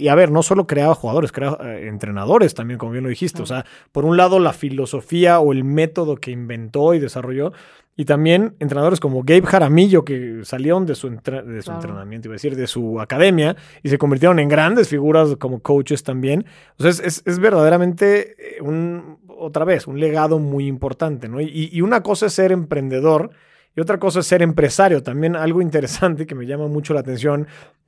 Y, 0.00 0.08
a 0.08 0.14
ver, 0.14 0.30
no 0.30 0.42
solo 0.42 0.66
creaba 0.66 0.94
jugadores, 0.94 1.30
creaba 1.30 1.58
eh, 1.60 1.88
entrenadores 1.88 2.54
también, 2.54 2.78
como 2.78 2.92
bien 2.92 3.04
lo 3.04 3.10
dijiste. 3.10 3.42
O 3.42 3.46
sea, 3.46 3.66
por 3.92 4.06
un 4.06 4.16
lado, 4.16 4.38
la 4.38 4.54
filosofía 4.54 5.40
o 5.40 5.52
el 5.52 5.62
método 5.62 6.16
que 6.16 6.30
inventó 6.30 6.94
y 6.94 7.00
desarrolló, 7.00 7.52
y 7.96 8.06
también 8.06 8.54
entrenadores 8.60 8.98
como 8.98 9.24
Gabe 9.24 9.44
Jaramillo, 9.44 10.06
que 10.06 10.40
salieron 10.42 10.86
de 10.86 10.94
su, 10.94 11.10
de 11.10 11.60
su 11.60 11.70
entrenamiento, 11.70 12.28
iba 12.28 12.32
a 12.32 12.36
decir, 12.36 12.56
de 12.56 12.66
su 12.66 12.98
academia, 12.98 13.54
y 13.82 13.90
se 13.90 13.98
convirtieron 13.98 14.38
en 14.38 14.48
grandes 14.48 14.88
figuras 14.88 15.36
como 15.36 15.60
coaches 15.60 16.02
también. 16.02 16.46
O 16.78 16.82
sea, 16.82 16.92
es, 16.92 17.22
es, 17.26 17.38
verdaderamente 17.40 18.56
eh, 18.56 18.62
un, 18.62 19.18
otra 19.28 19.66
vez, 19.66 19.86
un 19.86 20.00
legado 20.00 20.38
muy 20.38 20.66
importante, 20.66 21.28
¿no? 21.28 21.42
Y, 21.42 21.68
y 21.70 21.82
una 21.82 22.02
cosa 22.02 22.24
es 22.24 22.32
ser 22.32 22.52
emprendedor 22.52 23.32
y 23.76 23.80
otra 23.80 23.98
cosa 23.98 24.20
es 24.20 24.26
ser 24.26 24.42
empresario. 24.42 25.02
También 25.02 25.36
algo 25.36 25.62
interesante 25.62 26.26
que 26.26 26.34
me 26.34 26.46
llama 26.46 26.68
mucho 26.68 26.94
la 26.94 27.00
atención 27.00 27.46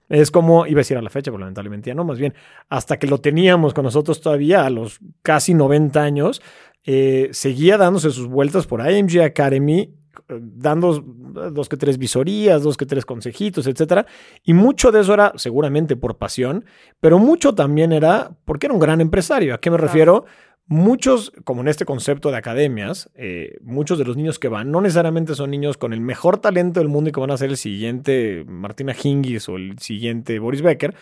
es 0.08 0.30
como, 0.30 0.66
iba 0.66 0.78
a 0.78 0.82
decir 0.82 0.96
a 0.98 1.02
la 1.02 1.10
fecha, 1.10 1.30
pero 1.30 1.38
lamentablemente 1.40 1.88
ya 1.88 1.94
no, 1.94 2.04
más 2.04 2.18
bien, 2.18 2.34
hasta 2.68 2.98
que 2.98 3.06
lo 3.06 3.18
teníamos 3.18 3.72
con 3.72 3.84
nosotros 3.84 4.20
todavía 4.20 4.66
a 4.66 4.70
los 4.70 5.00
casi 5.22 5.54
90 5.54 6.02
años, 6.02 6.42
eh, 6.84 7.30
seguía 7.32 7.78
dándose 7.78 8.10
sus 8.10 8.26
vueltas 8.26 8.66
por 8.66 8.86
IMG 8.86 9.22
Academy, 9.22 9.80
eh, 10.28 10.38
dando 10.38 11.00
dos 11.00 11.68
que 11.68 11.78
tres 11.78 11.96
visorías, 11.96 12.62
dos 12.62 12.76
que 12.76 12.84
tres 12.84 13.06
consejitos, 13.06 13.66
etcétera. 13.66 14.04
Y 14.44 14.52
mucho 14.52 14.92
de 14.92 15.00
eso 15.00 15.14
era 15.14 15.32
seguramente 15.36 15.96
por 15.96 16.18
pasión, 16.18 16.66
pero 17.00 17.18
mucho 17.18 17.54
también 17.54 17.92
era 17.92 18.32
porque 18.44 18.66
era 18.66 18.74
un 18.74 18.80
gran 18.80 19.00
empresario. 19.00 19.54
¿A 19.54 19.60
qué 19.60 19.70
me 19.70 19.78
refiero? 19.78 20.26
Muchos, 20.66 21.32
como 21.44 21.60
en 21.62 21.68
este 21.68 21.84
concepto 21.84 22.30
de 22.30 22.36
academias, 22.36 23.10
eh, 23.14 23.58
muchos 23.62 23.98
de 23.98 24.04
los 24.04 24.16
niños 24.16 24.38
que 24.38 24.48
van 24.48 24.70
no 24.70 24.80
necesariamente 24.80 25.34
son 25.34 25.50
niños 25.50 25.76
con 25.76 25.92
el 25.92 26.00
mejor 26.00 26.38
talento 26.38 26.80
del 26.80 26.88
mundo 26.88 27.10
y 27.10 27.12
que 27.12 27.20
van 27.20 27.32
a 27.32 27.36
ser 27.36 27.50
el 27.50 27.56
siguiente 27.56 28.44
Martina 28.46 28.94
Hingis 28.94 29.48
o 29.48 29.56
el 29.56 29.78
siguiente 29.80 30.38
Boris 30.38 30.62
Becker, 30.62 30.94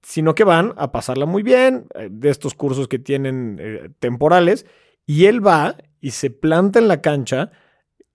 sino 0.00 0.34
que 0.34 0.44
van 0.44 0.74
a 0.76 0.92
pasarla 0.92 1.26
muy 1.26 1.42
bien 1.42 1.86
eh, 1.94 2.08
de 2.10 2.30
estos 2.30 2.54
cursos 2.54 2.86
que 2.86 2.98
tienen 2.98 3.58
eh, 3.60 3.90
temporales 3.98 4.64
y 5.06 5.26
él 5.26 5.44
va 5.44 5.76
y 6.00 6.12
se 6.12 6.30
planta 6.30 6.78
en 6.78 6.88
la 6.88 7.00
cancha, 7.00 7.50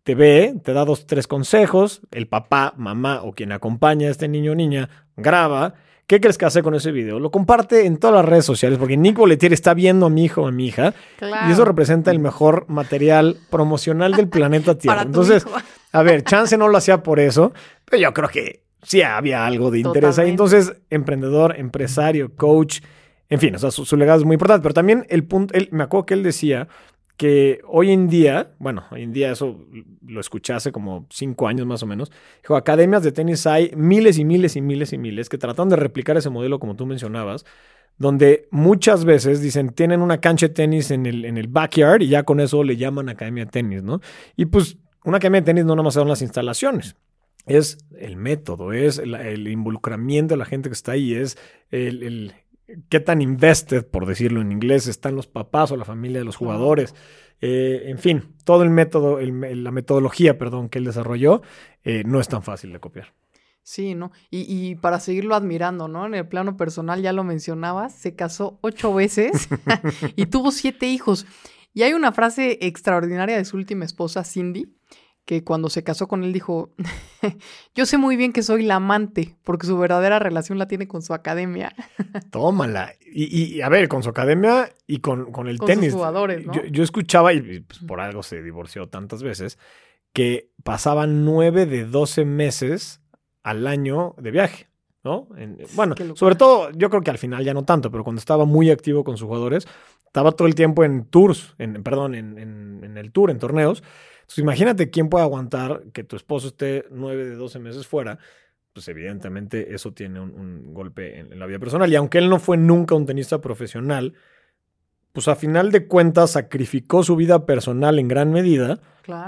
te 0.03 0.15
ve, 0.15 0.55
te 0.63 0.73
da 0.73 0.85
dos, 0.85 1.05
tres 1.05 1.27
consejos, 1.27 2.01
el 2.11 2.27
papá, 2.27 2.73
mamá 2.77 3.21
o 3.23 3.33
quien 3.33 3.51
acompaña 3.51 4.07
a 4.07 4.11
este 4.11 4.27
niño 4.27 4.53
o 4.53 4.55
niña 4.55 4.89
graba 5.17 5.75
¿Qué 6.09 6.19
crees 6.19 6.39
que 6.39 6.45
hace 6.45 6.63
con 6.63 6.73
ese 6.73 6.91
video? 6.91 7.19
Lo 7.19 7.29
comparte 7.29 7.85
en 7.85 7.97
todas 7.97 8.15
las 8.15 8.25
redes 8.25 8.43
sociales 8.43 8.79
porque 8.79 8.97
Nick 8.97 9.15
Boletier 9.15 9.53
está 9.53 9.75
viendo 9.75 10.07
a 10.07 10.09
mi 10.09 10.25
hijo 10.25 10.41
o 10.41 10.47
a 10.47 10.51
mi 10.51 10.65
hija 10.65 10.95
y 11.21 11.51
eso 11.51 11.65
representa 11.65 12.09
el 12.09 12.17
mejor 12.17 12.65
material 12.67 13.37
promocional 13.51 14.13
del 14.13 14.27
planeta 14.27 14.75
Tierra. 14.75 15.03
Entonces, 15.03 15.45
a 15.91 16.01
ver, 16.01 16.23
Chance 16.23 16.57
no 16.57 16.67
lo 16.67 16.79
hacía 16.79 17.03
por 17.03 17.19
eso, 17.19 17.53
pero 17.85 18.01
yo 18.01 18.11
creo 18.11 18.27
que 18.27 18.63
sí 18.81 19.03
había 19.03 19.45
algo 19.45 19.69
de 19.69 19.81
interés 19.81 20.17
ahí. 20.17 20.31
Entonces, 20.31 20.73
emprendedor, 20.89 21.59
empresario, 21.59 22.35
coach, 22.35 22.79
en 23.29 23.39
fin, 23.39 23.53
o 23.53 23.59
sea, 23.59 23.69
su, 23.69 23.95
legado 23.95 24.17
es 24.17 24.25
muy 24.25 24.33
importante. 24.33 24.63
Pero 24.63 24.73
también 24.73 25.05
el 25.09 25.25
punto, 25.25 25.53
él, 25.53 25.69
me 25.71 25.83
acuerdo 25.83 26.07
que 26.07 26.15
él 26.15 26.23
decía 26.23 26.69
que 27.19 27.59
hoy 27.67 27.91
en 27.91 28.07
día, 28.07 28.53
bueno, 28.59 28.85
hoy 28.91 29.03
en 29.03 29.11
día 29.11 29.33
eso 29.33 29.67
lo 30.07 30.21
escuché 30.21 30.53
hace 30.53 30.71
como 30.71 31.05
cinco 31.09 31.49
años 31.49 31.67
más 31.67 31.83
o 31.83 31.85
menos, 31.85 32.13
dijo, 32.41 32.55
academias 32.55 33.03
de 33.03 33.11
tenis 33.11 33.45
hay 33.45 33.73
miles 33.75 34.17
y 34.17 34.23
miles 34.23 34.55
y 34.55 34.61
miles 34.61 34.93
y 34.93 34.97
miles 34.97 35.27
que 35.27 35.37
tratan 35.37 35.67
de 35.67 35.75
replicar 35.75 36.15
ese 36.15 36.29
modelo 36.29 36.59
como 36.59 36.77
tú 36.77 36.85
mencionabas, 36.85 37.43
donde 37.97 38.47
muchas 38.51 39.03
veces 39.03 39.41
dicen, 39.41 39.71
tienen 39.71 40.01
una 40.01 40.21
cancha 40.21 40.47
de 40.47 40.53
tenis 40.53 40.91
en 40.91 41.05
el, 41.05 41.25
en 41.25 41.37
el 41.37 41.49
backyard 41.49 42.03
y 42.03 42.07
ya 42.07 42.23
con 42.23 42.39
eso 42.39 42.63
le 42.63 42.77
llaman 42.77 43.09
academia 43.09 43.43
de 43.43 43.51
tenis, 43.51 43.83
¿no? 43.83 43.99
Y 44.37 44.45
pues 44.45 44.77
una 45.03 45.17
academia 45.17 45.41
de 45.41 45.45
tenis 45.45 45.65
no 45.65 45.75
nomás 45.75 45.95
son 45.95 46.07
las 46.07 46.21
instalaciones, 46.21 46.95
es 47.47 47.79
el 47.97 48.15
método, 48.15 48.71
es 48.71 48.97
el, 48.97 49.45
involucramiento 49.49 50.35
de 50.35 50.37
la 50.37 50.45
gente 50.45 50.69
que 50.69 50.73
está 50.73 50.93
ahí, 50.93 51.15
es 51.15 51.37
el, 51.69 52.33
qué 52.89 52.99
tan 52.99 53.21
invested, 53.21 53.85
por 53.85 54.05
decirlo 54.05 54.41
en 54.41 54.51
inglés, 54.51 54.87
están 54.87 55.15
los 55.15 55.27
papás 55.27 55.71
o 55.71 55.77
la 55.77 55.85
familia 55.85 56.19
de 56.19 56.25
los 56.25 56.35
jugadores. 56.35 56.95
Eh, 57.41 57.83
en 57.85 57.99
fin, 57.99 58.35
todo 58.43 58.63
el 58.63 58.69
método, 58.69 59.19
la 59.19 59.71
metodología, 59.71 60.37
perdón, 60.37 60.69
que 60.69 60.79
él 60.79 60.85
desarrolló, 60.85 61.41
eh, 61.83 62.03
no 62.05 62.19
es 62.19 62.27
tan 62.27 62.43
fácil 62.43 62.73
de 62.73 62.79
copiar. 62.79 63.13
Sí, 63.63 63.93
¿no? 63.93 64.11
Y, 64.29 64.45
y, 64.47 64.75
para 64.75 64.99
seguirlo 64.99 65.35
admirando, 65.35 65.87
¿no? 65.87 66.05
En 66.05 66.15
el 66.15 66.27
plano 66.27 66.57
personal, 66.57 67.01
ya 67.01 67.13
lo 67.13 67.23
mencionabas, 67.23 67.93
se 67.93 68.15
casó 68.15 68.57
ocho 68.61 68.93
veces 68.95 69.47
y 70.15 70.25
tuvo 70.25 70.51
siete 70.51 70.87
hijos. 70.87 71.25
Y 71.73 71.83
hay 71.83 71.93
una 71.93 72.11
frase 72.11 72.57
extraordinaria 72.61 73.37
de 73.37 73.45
su 73.45 73.57
última 73.57 73.85
esposa, 73.85 74.23
Cindy, 74.23 74.73
que 75.29 75.43
cuando 75.43 75.69
se 75.69 75.83
casó 75.83 76.07
con 76.07 76.23
él 76.23 76.33
dijo, 76.33 76.71
yo 77.75 77.85
sé 77.85 77.99
muy 77.99 78.15
bien 78.15 78.33
que 78.33 78.41
soy 78.41 78.63
la 78.63 78.77
amante, 78.77 79.37
porque 79.43 79.67
su 79.67 79.77
verdadera 79.77 80.17
relación 80.17 80.57
la 80.57 80.67
tiene 80.67 80.87
con 80.87 81.03
su 81.03 81.13
academia. 81.13 81.71
Tómala. 82.31 82.93
Y, 83.13 83.61
a 83.61 83.69
ver, 83.69 83.87
con 83.89 84.01
su 84.01 84.09
academia 84.09 84.73
y 84.87 85.01
con, 85.01 85.31
con 85.31 85.47
el 85.47 85.59
tenis. 85.59 85.91
Sus 85.91 85.99
jugadores, 85.99 86.47
¿no? 86.47 86.53
yo, 86.65 86.81
escuchaba, 86.81 87.31
y 87.31 87.59
pues, 87.59 87.77
por 87.77 87.99
algo 87.99 88.23
se 88.23 88.41
divorció 88.41 88.89
tantas 88.89 89.21
veces, 89.21 89.59
que 90.13 90.49
pasaban 90.63 91.25
nueve 91.25 91.67
de 91.67 91.85
doce 91.85 92.25
meses 92.25 92.99
al 93.43 93.67
año 93.67 94.15
de 94.17 94.31
viaje. 94.31 94.67
¿no? 95.03 95.27
bueno, 95.75 95.93
sobre 96.15 96.33
todo, 96.33 96.71
yo 96.71 96.89
creo 96.89 97.03
que 97.03 97.11
al 97.11 97.19
final 97.19 97.45
ya 97.45 97.53
no 97.53 97.65
tanto, 97.65 97.91
pero 97.91 98.03
cuando 98.03 98.19
estaba 98.19 98.45
muy 98.45 98.71
activo 98.71 99.03
con 99.03 99.15
sus 99.15 99.27
jugadores, 99.27 99.67
estaba 100.07 100.31
todo 100.31 100.47
el 100.47 100.55
tiempo 100.55 100.83
en 100.83 101.05
tours, 101.05 101.53
en, 101.59 101.83
perdón, 101.83 102.15
en, 102.15 102.39
en 102.39 102.97
el 102.97 103.11
tour, 103.11 103.29
en 103.29 103.37
torneos. 103.37 103.83
Entonces, 104.29 104.43
imagínate 104.43 104.91
quién 104.91 105.09
puede 105.09 105.23
aguantar 105.23 105.85
que 105.91 106.03
tu 106.03 106.15
esposo 106.15 106.49
esté 106.49 106.85
nueve 106.91 107.25
de 107.25 107.35
12 107.35 107.57
meses 107.57 107.87
fuera. 107.87 108.19
Pues 108.73 108.87
evidentemente 108.87 109.73
eso 109.73 109.91
tiene 109.91 110.19
un, 110.19 110.71
golpe 110.71 111.17
en, 111.17 111.39
la 111.39 111.47
vida 111.47 111.57
personal. 111.57 111.91
Y 111.91 111.95
aunque 111.95 112.19
él 112.19 112.29
no 112.29 112.37
fue 112.37 112.55
nunca 112.55 112.93
un 112.93 113.07
tenista 113.07 113.41
profesional, 113.41 114.13
pues 115.13 115.27
a 115.27 115.35
final 115.35 115.71
de 115.71 115.87
cuentas 115.87 116.33
sacrificó 116.33 117.01
su 117.01 117.15
vida 117.15 117.47
personal 117.47 117.97
en 117.97 118.07
gran 118.07 118.31
medida 118.31 118.79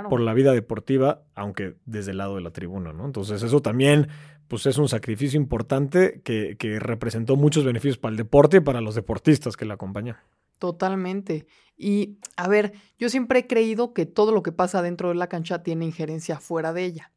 por 0.07 0.21
la 0.21 0.35
vida 0.35 0.53
deportiva, 0.53 1.23
aunque 1.33 1.77
desde 1.87 2.11
el 2.11 2.19
lado 2.19 2.35
de 2.35 2.41
la 2.41 2.51
tribuna, 2.51 2.93
¿no? 2.93 3.07
Entonces 3.07 3.41
eso 3.41 3.59
también 3.59 4.07
pues 4.47 4.67
es 4.67 4.77
un 4.77 4.87
sacrificio 4.87 5.39
importante 5.39 6.21
que, 6.23 6.57
que 6.59 6.79
representó 6.79 7.37
muchos 7.37 7.65
beneficios 7.65 7.97
para 7.97 8.11
el 8.11 8.17
deporte 8.17 8.57
y 8.57 8.59
para 8.59 8.81
los 8.81 8.93
deportistas 8.93 9.57
que 9.57 9.65
le 9.65 9.73
acompañan. 9.73 10.17
Totalmente. 10.61 11.47
Y 11.75 12.19
a 12.37 12.47
ver, 12.47 12.73
yo 12.99 13.09
siempre 13.09 13.39
he 13.39 13.47
creído 13.47 13.95
que 13.95 14.05
todo 14.05 14.31
lo 14.31 14.43
que 14.43 14.51
pasa 14.51 14.83
dentro 14.83 15.09
de 15.09 15.15
la 15.15 15.25
cancha 15.25 15.63
tiene 15.63 15.85
injerencia 15.85 16.39
fuera 16.39 16.71
de 16.71 16.85
ella. 16.85 17.11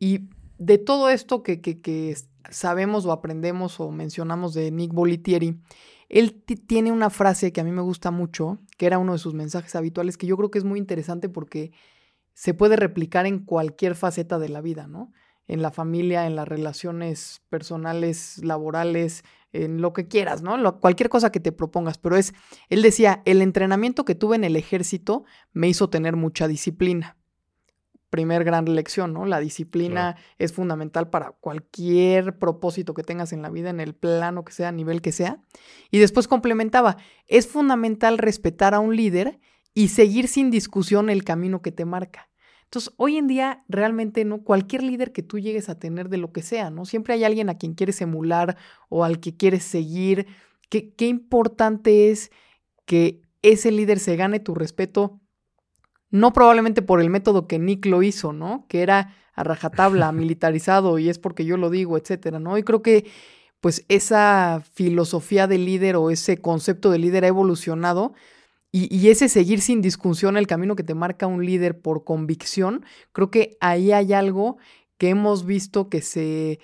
Y 0.00 0.28
de 0.58 0.76
todo 0.78 1.08
esto 1.08 1.44
que, 1.44 1.60
que, 1.60 2.16
sabemos 2.50 3.06
o 3.06 3.12
aprendemos 3.12 3.78
o 3.78 3.92
mencionamos 3.92 4.54
de 4.54 4.72
Nick 4.72 4.92
Bolitieri, 4.92 5.60
él 6.08 6.42
tiene 6.42 6.90
una 6.90 7.10
frase 7.10 7.52
que 7.52 7.60
a 7.60 7.64
mí 7.64 7.70
me 7.70 7.80
gusta 7.80 8.10
mucho, 8.10 8.58
que 8.76 8.86
era 8.86 8.98
uno 8.98 9.12
de 9.12 9.20
sus 9.20 9.34
mensajes 9.34 9.76
habituales, 9.76 10.16
que 10.16 10.26
yo 10.26 10.36
creo 10.36 10.50
que 10.50 10.58
es 10.58 10.64
muy 10.64 10.80
interesante 10.80 11.28
porque 11.28 11.70
se 12.34 12.54
puede 12.54 12.74
replicar 12.74 13.24
en 13.26 13.44
cualquier 13.44 13.94
faceta 13.94 14.40
de 14.40 14.48
la 14.48 14.62
vida, 14.62 14.88
¿no? 14.88 15.12
En 15.46 15.62
la 15.62 15.70
familia, 15.70 16.26
en 16.26 16.34
las 16.34 16.48
relaciones 16.48 17.40
personales, 17.50 18.38
laborales, 18.38 19.22
en 19.52 19.80
lo 19.80 19.92
que 19.92 20.06
quieras, 20.06 20.42
¿no? 20.42 20.80
cualquier 20.80 21.08
cosa 21.08 21.32
que 21.32 21.40
te 21.40 21.52
propongas, 21.52 21.98
pero 21.98 22.16
es, 22.16 22.34
él 22.68 22.82
decía, 22.82 23.22
el 23.24 23.42
entrenamiento 23.42 24.04
que 24.04 24.14
tuve 24.14 24.36
en 24.36 24.44
el 24.44 24.56
ejército 24.56 25.24
me 25.52 25.68
hizo 25.68 25.90
tener 25.90 26.16
mucha 26.16 26.48
disciplina. 26.48 27.16
Primer 28.10 28.42
gran 28.42 28.64
lección, 28.74 29.12
¿no? 29.12 29.24
La 29.24 29.38
disciplina 29.38 30.16
es 30.38 30.52
fundamental 30.52 31.08
para 31.10 31.30
cualquier 31.30 32.38
propósito 32.38 32.92
que 32.92 33.04
tengas 33.04 33.32
en 33.32 33.40
la 33.40 33.50
vida, 33.50 33.70
en 33.70 33.78
el 33.78 33.94
plano 33.94 34.44
que 34.44 34.52
sea, 34.52 34.68
a 34.68 34.72
nivel 34.72 35.00
que 35.00 35.12
sea. 35.12 35.40
Y 35.92 36.00
después 36.00 36.26
complementaba, 36.26 36.96
es 37.28 37.46
fundamental 37.46 38.18
respetar 38.18 38.74
a 38.74 38.80
un 38.80 38.96
líder 38.96 39.38
y 39.74 39.88
seguir 39.88 40.26
sin 40.26 40.50
discusión 40.50 41.08
el 41.08 41.22
camino 41.22 41.62
que 41.62 41.70
te 41.70 41.84
marca. 41.84 42.29
Entonces, 42.70 42.94
hoy 42.98 43.16
en 43.16 43.26
día 43.26 43.64
realmente 43.68 44.24
no 44.24 44.44
cualquier 44.44 44.84
líder 44.84 45.10
que 45.10 45.24
tú 45.24 45.40
llegues 45.40 45.68
a 45.68 45.80
tener 45.80 46.08
de 46.08 46.18
lo 46.18 46.30
que 46.30 46.40
sea, 46.40 46.70
¿no? 46.70 46.84
Siempre 46.84 47.14
hay 47.14 47.24
alguien 47.24 47.48
a 47.48 47.58
quien 47.58 47.74
quieres 47.74 48.00
emular 48.00 48.56
o 48.88 49.02
al 49.02 49.18
que 49.18 49.36
quieres 49.36 49.64
seguir. 49.64 50.28
Qué, 50.68 50.94
qué 50.94 51.08
importante 51.08 52.12
es 52.12 52.30
que 52.86 53.22
ese 53.42 53.72
líder 53.72 53.98
se 53.98 54.14
gane 54.14 54.38
tu 54.38 54.54
respeto, 54.54 55.20
no 56.10 56.32
probablemente 56.32 56.80
por 56.80 57.00
el 57.00 57.10
método 57.10 57.48
que 57.48 57.58
Nick 57.58 57.86
lo 57.86 58.04
hizo, 58.04 58.32
¿no? 58.32 58.66
Que 58.68 58.82
era 58.82 59.16
a 59.34 59.42
rajatabla, 59.42 60.12
militarizado 60.12 61.00
y 61.00 61.08
es 61.08 61.18
porque 61.18 61.44
yo 61.44 61.56
lo 61.56 61.70
digo, 61.70 61.98
etcétera, 61.98 62.38
¿no? 62.38 62.56
Y 62.56 62.62
creo 62.62 62.82
que 62.82 63.10
pues 63.60 63.84
esa 63.88 64.62
filosofía 64.74 65.48
de 65.48 65.58
líder 65.58 65.96
o 65.96 66.12
ese 66.12 66.40
concepto 66.40 66.92
de 66.92 67.00
líder 67.00 67.24
ha 67.24 67.28
evolucionado 67.28 68.14
y, 68.72 69.08
ese 69.08 69.28
seguir 69.28 69.60
sin 69.60 69.82
discusión 69.82 70.36
el 70.36 70.46
camino 70.46 70.76
que 70.76 70.84
te 70.84 70.94
marca 70.94 71.26
un 71.26 71.44
líder 71.44 71.80
por 71.80 72.04
convicción, 72.04 72.84
creo 73.12 73.30
que 73.30 73.56
ahí 73.60 73.90
hay 73.90 74.12
algo 74.12 74.58
que 74.96 75.08
hemos 75.08 75.44
visto 75.44 75.88
que 75.88 76.02
se, 76.02 76.60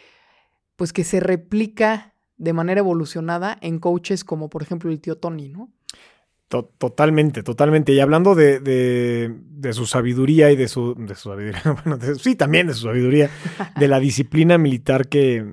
pues 0.76 0.92
que 0.92 1.02
se 1.02 1.18
replica 1.18 2.14
de 2.36 2.52
manera 2.52 2.80
evolucionada 2.80 3.58
en 3.60 3.80
coaches 3.80 4.22
como 4.22 4.48
por 4.48 4.62
ejemplo 4.62 4.90
el 4.90 5.00
tío 5.00 5.16
Tony, 5.16 5.48
¿no? 5.48 5.72
Totalmente, 6.48 7.42
totalmente. 7.42 7.92
Y 7.92 7.98
hablando 7.98 8.36
de, 8.36 8.60
de, 8.60 9.72
su 9.72 9.84
sabiduría 9.84 10.52
y 10.52 10.56
de 10.56 10.68
su, 10.68 10.94
de 10.94 11.16
su 11.16 11.30
sabiduría, 11.30 11.62
bueno, 11.84 11.98
sí, 12.20 12.36
también 12.36 12.68
de 12.68 12.74
su 12.74 12.82
sabiduría, 12.82 13.30
de 13.76 13.88
la 13.88 13.98
disciplina 13.98 14.56
militar 14.56 15.08
que, 15.08 15.44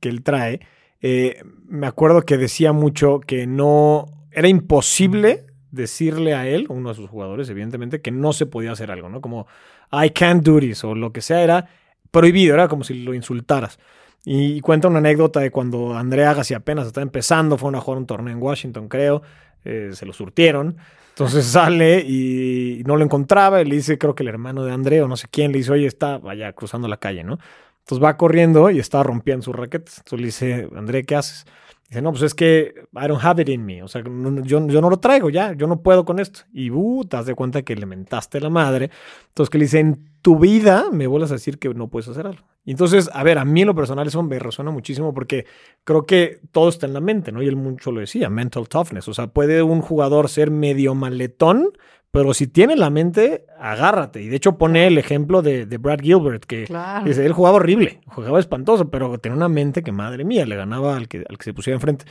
que 0.00 0.08
él 0.08 0.24
trae, 0.24 0.60
eh, 1.00 1.42
me 1.68 1.86
acuerdo 1.86 2.22
que 2.22 2.38
decía 2.38 2.72
mucho 2.72 3.20
que 3.20 3.46
no, 3.46 4.06
era 4.32 4.48
imposible 4.48 5.46
decirle 5.72 6.34
a 6.34 6.46
él, 6.46 6.66
uno 6.68 6.90
de 6.90 6.94
sus 6.94 7.10
jugadores, 7.10 7.48
evidentemente, 7.48 8.00
que 8.00 8.12
no 8.12 8.32
se 8.32 8.46
podía 8.46 8.70
hacer 8.70 8.92
algo, 8.92 9.08
¿no? 9.08 9.20
Como, 9.20 9.48
I 9.90 10.10
can't 10.10 10.44
do 10.44 10.60
this, 10.60 10.84
o 10.84 10.94
lo 10.94 11.12
que 11.12 11.20
sea, 11.20 11.42
era 11.42 11.68
prohibido, 12.12 12.54
era 12.54 12.68
como 12.68 12.84
si 12.84 13.02
lo 13.02 13.14
insultaras. 13.14 13.78
Y 14.24 14.60
cuenta 14.60 14.86
una 14.86 14.98
anécdota 14.98 15.40
de 15.40 15.50
cuando 15.50 15.94
Andrea 15.94 16.30
Agassi 16.30 16.54
apenas 16.54 16.86
estaba 16.86 17.02
empezando, 17.02 17.58
fue 17.58 17.76
a 17.76 17.80
jugar 17.80 17.98
un 17.98 18.06
torneo 18.06 18.32
en 18.32 18.40
Washington, 18.40 18.88
creo, 18.88 19.22
eh, 19.64 19.90
se 19.94 20.06
lo 20.06 20.12
surtieron. 20.12 20.76
Entonces 21.08 21.44
sale 21.52 22.00
y 22.00 22.82
no 22.86 22.96
lo 22.96 23.04
encontraba 23.04 23.60
y 23.60 23.64
le 23.64 23.76
dice, 23.76 23.98
creo 23.98 24.14
que 24.14 24.22
el 24.22 24.28
hermano 24.28 24.64
de 24.64 24.72
Andrea 24.72 25.04
o 25.04 25.08
no 25.08 25.16
sé 25.16 25.26
quién, 25.30 25.50
le 25.50 25.58
dice, 25.58 25.72
oye, 25.72 25.86
está 25.86 26.20
allá 26.28 26.52
cruzando 26.52 26.86
la 26.86 26.98
calle, 26.98 27.24
¿no? 27.24 27.38
Entonces 27.80 28.04
va 28.04 28.16
corriendo 28.16 28.70
y 28.70 28.78
está 28.78 29.02
rompiendo 29.02 29.42
sus 29.42 29.56
raquetas. 29.56 29.98
Entonces 29.98 30.20
le 30.20 30.26
dice, 30.26 30.68
Andrea, 30.76 31.02
¿qué 31.02 31.16
haces? 31.16 31.46
Dice, 31.92 32.00
no, 32.00 32.10
pues 32.10 32.22
es 32.22 32.34
que 32.34 32.72
I 32.94 33.06
don't 33.06 33.22
have 33.22 33.42
it 33.42 33.50
in 33.50 33.66
me. 33.66 33.82
O 33.82 33.86
sea, 33.86 34.02
yo, 34.02 34.66
yo, 34.66 34.80
no 34.80 34.88
lo 34.88 34.98
traigo 34.98 35.28
ya, 35.28 35.52
yo 35.52 35.66
no 35.66 35.82
puedo 35.82 36.06
con 36.06 36.20
esto. 36.20 36.40
Y 36.50 36.70
uh, 36.70 37.04
te 37.04 37.18
das 37.18 37.26
de 37.26 37.34
cuenta 37.34 37.60
que 37.60 37.76
le 37.76 37.84
mentaste 37.84 38.40
la 38.40 38.48
madre. 38.48 38.88
Entonces 39.28 39.50
que 39.50 39.58
le 39.58 39.64
dice, 39.64 39.80
en 39.80 40.08
tu 40.22 40.38
vida 40.38 40.86
me 40.90 41.06
vuelvas 41.06 41.32
a 41.32 41.34
decir 41.34 41.58
que 41.58 41.68
no 41.74 41.88
puedes 41.88 42.08
hacer 42.08 42.26
algo. 42.26 42.46
Y 42.64 42.70
entonces, 42.70 43.10
a 43.12 43.22
ver, 43.24 43.38
a 43.38 43.44
mí 43.44 43.62
en 43.62 43.66
lo 43.66 43.74
personal 43.74 44.06
eso 44.06 44.22
me 44.22 44.38
resuena 44.38 44.70
muchísimo 44.70 45.12
porque 45.12 45.46
creo 45.82 46.06
que 46.06 46.40
todo 46.52 46.68
está 46.68 46.86
en 46.86 46.94
la 46.94 47.00
mente, 47.00 47.32
¿no? 47.32 47.42
Y 47.42 47.48
él 47.48 47.56
mucho 47.56 47.90
lo 47.90 48.00
decía, 48.00 48.30
mental 48.30 48.68
toughness. 48.68 49.08
O 49.08 49.14
sea, 49.14 49.28
puede 49.28 49.62
un 49.62 49.80
jugador 49.80 50.28
ser 50.28 50.52
medio 50.52 50.94
maletón, 50.94 51.70
pero 52.12 52.34
si 52.34 52.46
tiene 52.46 52.76
la 52.76 52.88
mente, 52.90 53.46
agárrate. 53.58 54.22
Y 54.22 54.28
de 54.28 54.36
hecho 54.36 54.58
pone 54.58 54.86
el 54.86 54.96
ejemplo 54.98 55.42
de, 55.42 55.64
Brad 55.78 56.00
Gilbert, 56.00 56.44
que 56.44 56.66
dice, 57.04 57.26
él 57.26 57.32
jugaba 57.32 57.56
horrible, 57.56 58.00
jugaba 58.06 58.38
espantoso, 58.38 58.90
pero 58.90 59.18
tenía 59.18 59.36
una 59.36 59.48
mente 59.48 59.82
que, 59.82 59.90
madre 59.90 60.24
mía, 60.24 60.46
le 60.46 60.54
ganaba 60.54 60.96
al 60.96 61.08
que, 61.08 61.24
al 61.28 61.38
que 61.38 61.44
se 61.44 61.54
pusiera 61.54 61.74
enfrente. 61.74 62.04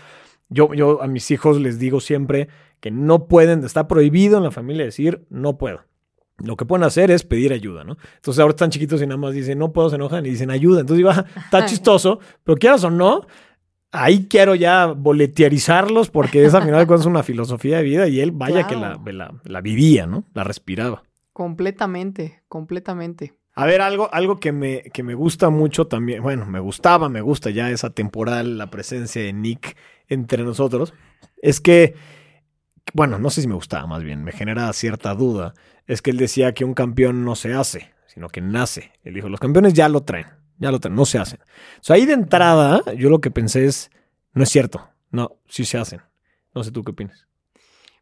Yo, 0.49 0.73
yo 0.73 1.01
a 1.01 1.07
mis 1.07 1.31
hijos 1.31 1.61
les 1.61 1.79
digo 1.79 2.01
siempre 2.01 2.49
que 2.81 2.91
no 2.91 3.27
pueden, 3.27 3.63
está 3.63 3.87
prohibido 3.87 4.37
en 4.37 4.43
la 4.43 4.51
familia 4.51 4.83
decir, 4.83 5.25
no 5.29 5.57
puedo. 5.57 5.85
Lo 6.43 6.55
que 6.55 6.65
pueden 6.65 6.83
hacer 6.83 7.11
es 7.11 7.23
pedir 7.23 7.53
ayuda, 7.53 7.83
¿no? 7.83 7.97
Entonces 8.15 8.39
ahora 8.39 8.51
están 8.51 8.69
chiquitos 8.69 9.01
y 9.01 9.07
nada 9.07 9.17
más 9.17 9.33
dicen, 9.33 9.59
no 9.59 9.71
puedo, 9.71 9.89
se 9.89 9.95
enojan 9.95 10.25
y 10.25 10.29
dicen 10.29 10.51
ayuda. 10.51 10.81
Entonces 10.81 11.05
ah, 11.09 11.25
está 11.45 11.65
chistoso, 11.65 12.19
pero 12.43 12.57
quieras 12.57 12.83
o 12.83 12.89
no, 12.89 13.25
ahí 13.91 14.27
quiero 14.29 14.55
ya 14.55 14.87
boletearizarlos 14.87 16.09
porque 16.09 16.45
esa 16.45 16.61
final 16.61 16.79
de 16.79 16.87
cuentas 16.87 17.01
es 17.01 17.07
una 17.07 17.23
filosofía 17.23 17.77
de 17.77 17.83
vida 17.83 18.07
y 18.07 18.19
él 18.19 18.31
vaya 18.31 18.67
que 18.67 18.75
la, 18.75 18.99
la, 19.43 19.61
vivía, 19.61 20.07
¿no? 20.07 20.25
La 20.33 20.43
respiraba. 20.43 21.03
Completamente, 21.33 22.43
completamente. 22.47 23.33
A 23.53 23.65
ver, 23.65 23.81
algo, 23.81 24.09
algo 24.13 24.39
que, 24.39 24.53
me, 24.53 24.83
que 24.93 25.03
me 25.03 25.13
gusta 25.13 25.49
mucho 25.49 25.87
también, 25.87 26.23
bueno, 26.23 26.45
me 26.45 26.59
gustaba, 26.59 27.09
me 27.09 27.21
gusta 27.21 27.49
ya 27.49 27.69
esa 27.69 27.89
temporal, 27.89 28.57
la 28.57 28.71
presencia 28.71 29.21
de 29.21 29.33
Nick 29.33 29.75
entre 30.07 30.43
nosotros, 30.43 30.93
es 31.41 31.59
que, 31.59 31.95
bueno, 32.93 33.19
no 33.19 33.29
sé 33.29 33.41
si 33.41 33.47
me 33.47 33.55
gustaba 33.55 33.87
más 33.87 34.03
bien, 34.03 34.23
me 34.23 34.31
genera 34.31 34.71
cierta 34.73 35.13
duda, 35.13 35.53
es 35.87 36.01
que 36.01 36.11
él 36.11 36.17
decía 36.17 36.53
que 36.53 36.65
un 36.65 36.73
campeón 36.73 37.23
no 37.25 37.35
se 37.35 37.53
hace, 37.53 37.93
sino 38.07 38.29
que 38.29 38.41
nace. 38.41 38.91
Él 39.03 39.13
dijo, 39.13 39.29
los 39.29 39.39
campeones 39.39 39.73
ya 39.73 39.89
lo 39.89 40.01
traen, 40.01 40.27
ya 40.57 40.71
lo 40.71 40.79
traen, 40.79 40.95
no 40.95 41.05
se 41.05 41.17
hacen. 41.17 41.39
O 41.41 41.83
sea, 41.83 41.95
ahí 41.95 42.05
de 42.05 42.13
entrada, 42.13 42.81
yo 42.95 43.09
lo 43.09 43.21
que 43.21 43.31
pensé 43.31 43.65
es, 43.65 43.91
no 44.33 44.43
es 44.43 44.49
cierto, 44.49 44.89
no, 45.09 45.37
sí 45.47 45.65
se 45.65 45.77
hacen. 45.77 46.01
No 46.53 46.63
sé 46.63 46.71
tú 46.71 46.83
qué 46.83 46.91
opinas. 46.91 47.27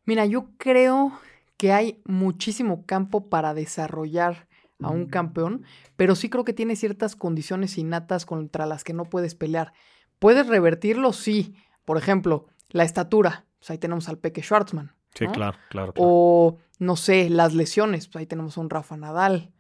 Mira, 0.06 0.26
yo 0.26 0.50
creo 0.58 1.20
que 1.58 1.72
hay 1.72 2.02
muchísimo 2.06 2.86
campo 2.86 3.30
para 3.30 3.54
desarrollar 3.54 4.48
a 4.82 4.90
un 4.90 5.08
campeón, 5.08 5.66
pero 5.98 6.16
sí 6.16 6.30
creo 6.30 6.46
que 6.46 6.54
tiene 6.54 6.76
ciertas 6.76 7.16
condiciones 7.16 7.78
innatas 7.78 8.26
contra 8.26 8.66
las 8.66 8.84
que 8.84 8.94
no 8.94 9.06
puedes 9.06 9.36
pelear. 9.36 9.74
¿Puedes 10.20 10.48
revertirlo? 10.48 11.12
Sí. 11.14 11.56
Por 11.86 11.98
ejemplo, 11.98 12.48
la 12.70 12.84
estatura. 12.84 13.46
Pues 13.60 13.70
ahí 13.72 13.78
tenemos 13.78 14.10
al 14.10 14.18
Peque 14.18 14.42
Schwartzman. 14.42 14.94
Sí, 15.14 15.26
claro, 15.28 15.58
claro, 15.70 15.94
claro. 15.94 15.94
O, 15.96 16.58
no 16.80 16.96
sé, 16.96 17.30
las 17.30 17.54
lesiones. 17.54 18.08
Pues 18.08 18.18
ahí 18.18 18.26
tenemos 18.26 18.58
a 18.58 18.62
un 18.62 18.70
Rafa 18.70 18.98
Nadal. 18.98 19.52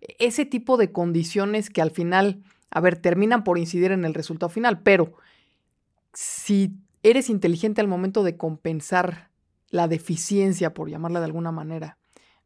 Ese 0.00 0.44
tipo 0.46 0.76
de 0.76 0.92
condiciones 0.92 1.70
que 1.70 1.82
al 1.82 1.90
final, 1.90 2.42
a 2.70 2.80
ver, 2.80 2.96
terminan 2.96 3.44
por 3.44 3.58
incidir 3.58 3.92
en 3.92 4.04
el 4.04 4.14
resultado 4.14 4.50
final, 4.50 4.80
pero 4.82 5.14
si 6.12 6.78
eres 7.02 7.30
inteligente 7.30 7.80
al 7.80 7.88
momento 7.88 8.22
de 8.22 8.36
compensar 8.36 9.30
la 9.70 9.88
deficiencia, 9.88 10.72
por 10.72 10.88
llamarla 10.88 11.20
de 11.20 11.26
alguna 11.26 11.52
manera, 11.52 11.98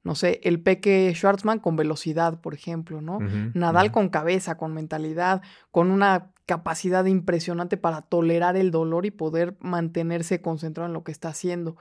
no 0.03 0.15
sé, 0.15 0.41
el 0.43 0.61
Peque 0.61 1.13
Schwartzman 1.15 1.61
con 1.61 1.77
velocidad, 1.77 2.41
por 2.41 2.55
ejemplo, 2.55 3.01
¿no? 3.01 3.21
Nadal 3.55 3.93
con 3.93 4.09
cabeza, 4.09 4.57
con 4.57 4.75
mentalidad, 4.75 5.43
con 5.71 5.91
una 5.91 6.32
capacidad 6.47 7.05
impresionante 7.05 7.77
para 7.77 8.03
tolerar 8.03 8.57
el 8.57 8.71
dolor 8.71 9.07
y 9.07 9.11
poder 9.11 9.57
mantenerse 9.61 10.41
concentrado 10.41 10.87
en 10.89 10.93
lo 10.93 11.05
que 11.05 11.13
está 11.13 11.29
haciendo. 11.29 11.77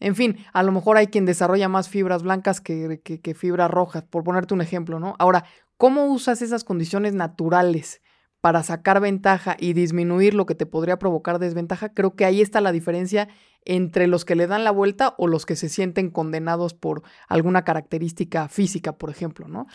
En 0.00 0.14
fin, 0.14 0.38
a 0.52 0.62
lo 0.62 0.72
mejor 0.72 0.96
hay 0.96 1.08
quien 1.08 1.26
desarrolla 1.26 1.68
más 1.68 1.88
fibras 1.88 2.22
blancas 2.22 2.60
que, 2.60 3.00
que 3.02 3.34
fibras 3.34 3.70
rojas, 3.70 4.04
por 4.04 4.22
ponerte 4.24 4.54
un 4.54 4.60
ejemplo, 4.60 5.00
¿no? 5.00 5.14
Ahora, 5.18 5.44
¿cómo 5.76 6.06
usas 6.06 6.40
esas 6.40 6.62
condiciones 6.64 7.14
naturales 7.14 8.00
para 8.40 8.62
sacar 8.62 9.00
ventaja 9.00 9.56
y 9.58 9.72
disminuir 9.72 10.34
lo 10.34 10.46
que 10.46 10.54
te 10.54 10.66
podría 10.66 11.00
provocar 11.00 11.40
desventaja? 11.40 11.88
Creo 11.88 12.14
que 12.14 12.24
ahí 12.24 12.40
está 12.40 12.60
la 12.60 12.70
diferencia 12.70 13.28
entre 13.64 14.06
los 14.06 14.24
que 14.24 14.36
le 14.36 14.46
dan 14.46 14.62
la 14.62 14.70
vuelta 14.70 15.14
o 15.18 15.26
los 15.26 15.44
que 15.44 15.56
se 15.56 15.68
sienten 15.68 16.10
condenados 16.10 16.74
por 16.74 17.02
alguna 17.28 17.64
característica 17.64 18.48
física, 18.48 18.92
por 18.96 19.10
ejemplo, 19.10 19.48
¿no? 19.48 19.66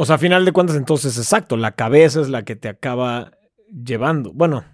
O 0.00 0.06
sea, 0.06 0.14
a 0.14 0.18
final 0.18 0.44
de 0.44 0.52
cuentas, 0.52 0.76
entonces, 0.76 1.18
exacto, 1.18 1.56
la 1.56 1.72
cabeza 1.72 2.20
es 2.20 2.28
la 2.28 2.44
que 2.44 2.54
te 2.54 2.68
acaba 2.68 3.32
llevando. 3.68 4.32
Bueno, 4.32 4.64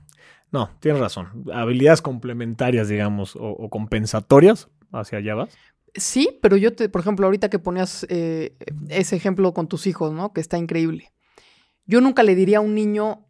no, 0.52 0.68
tienes 0.80 1.00
razón. 1.00 1.46
Habilidades 1.50 2.02
complementarias, 2.02 2.88
digamos, 2.88 3.34
o, 3.40 3.70
compensatorias, 3.70 4.68
hacia 4.92 5.18
allá 5.20 5.34
vas. 5.34 5.56
Sí, 5.94 6.38
pero 6.42 6.58
yo, 6.58 6.74
te, 6.74 6.90
por 6.90 7.00
ejemplo, 7.00 7.24
ahorita 7.24 7.48
que 7.48 7.58
ponías 7.58 8.06
eh, 8.10 8.54
ese 8.90 9.16
ejemplo 9.16 9.54
con 9.54 9.66
tus 9.66 9.87
hijos, 9.87 10.12
¿no? 10.12 10.34
Que 10.34 10.42
está 10.42 10.58
increíble. 10.58 11.14
Yo 11.87 12.02
nunca 12.02 12.22
le 12.22 12.34
diría 12.34 12.58
a 12.58 12.60
un 12.60 12.74
niño, 12.74 13.26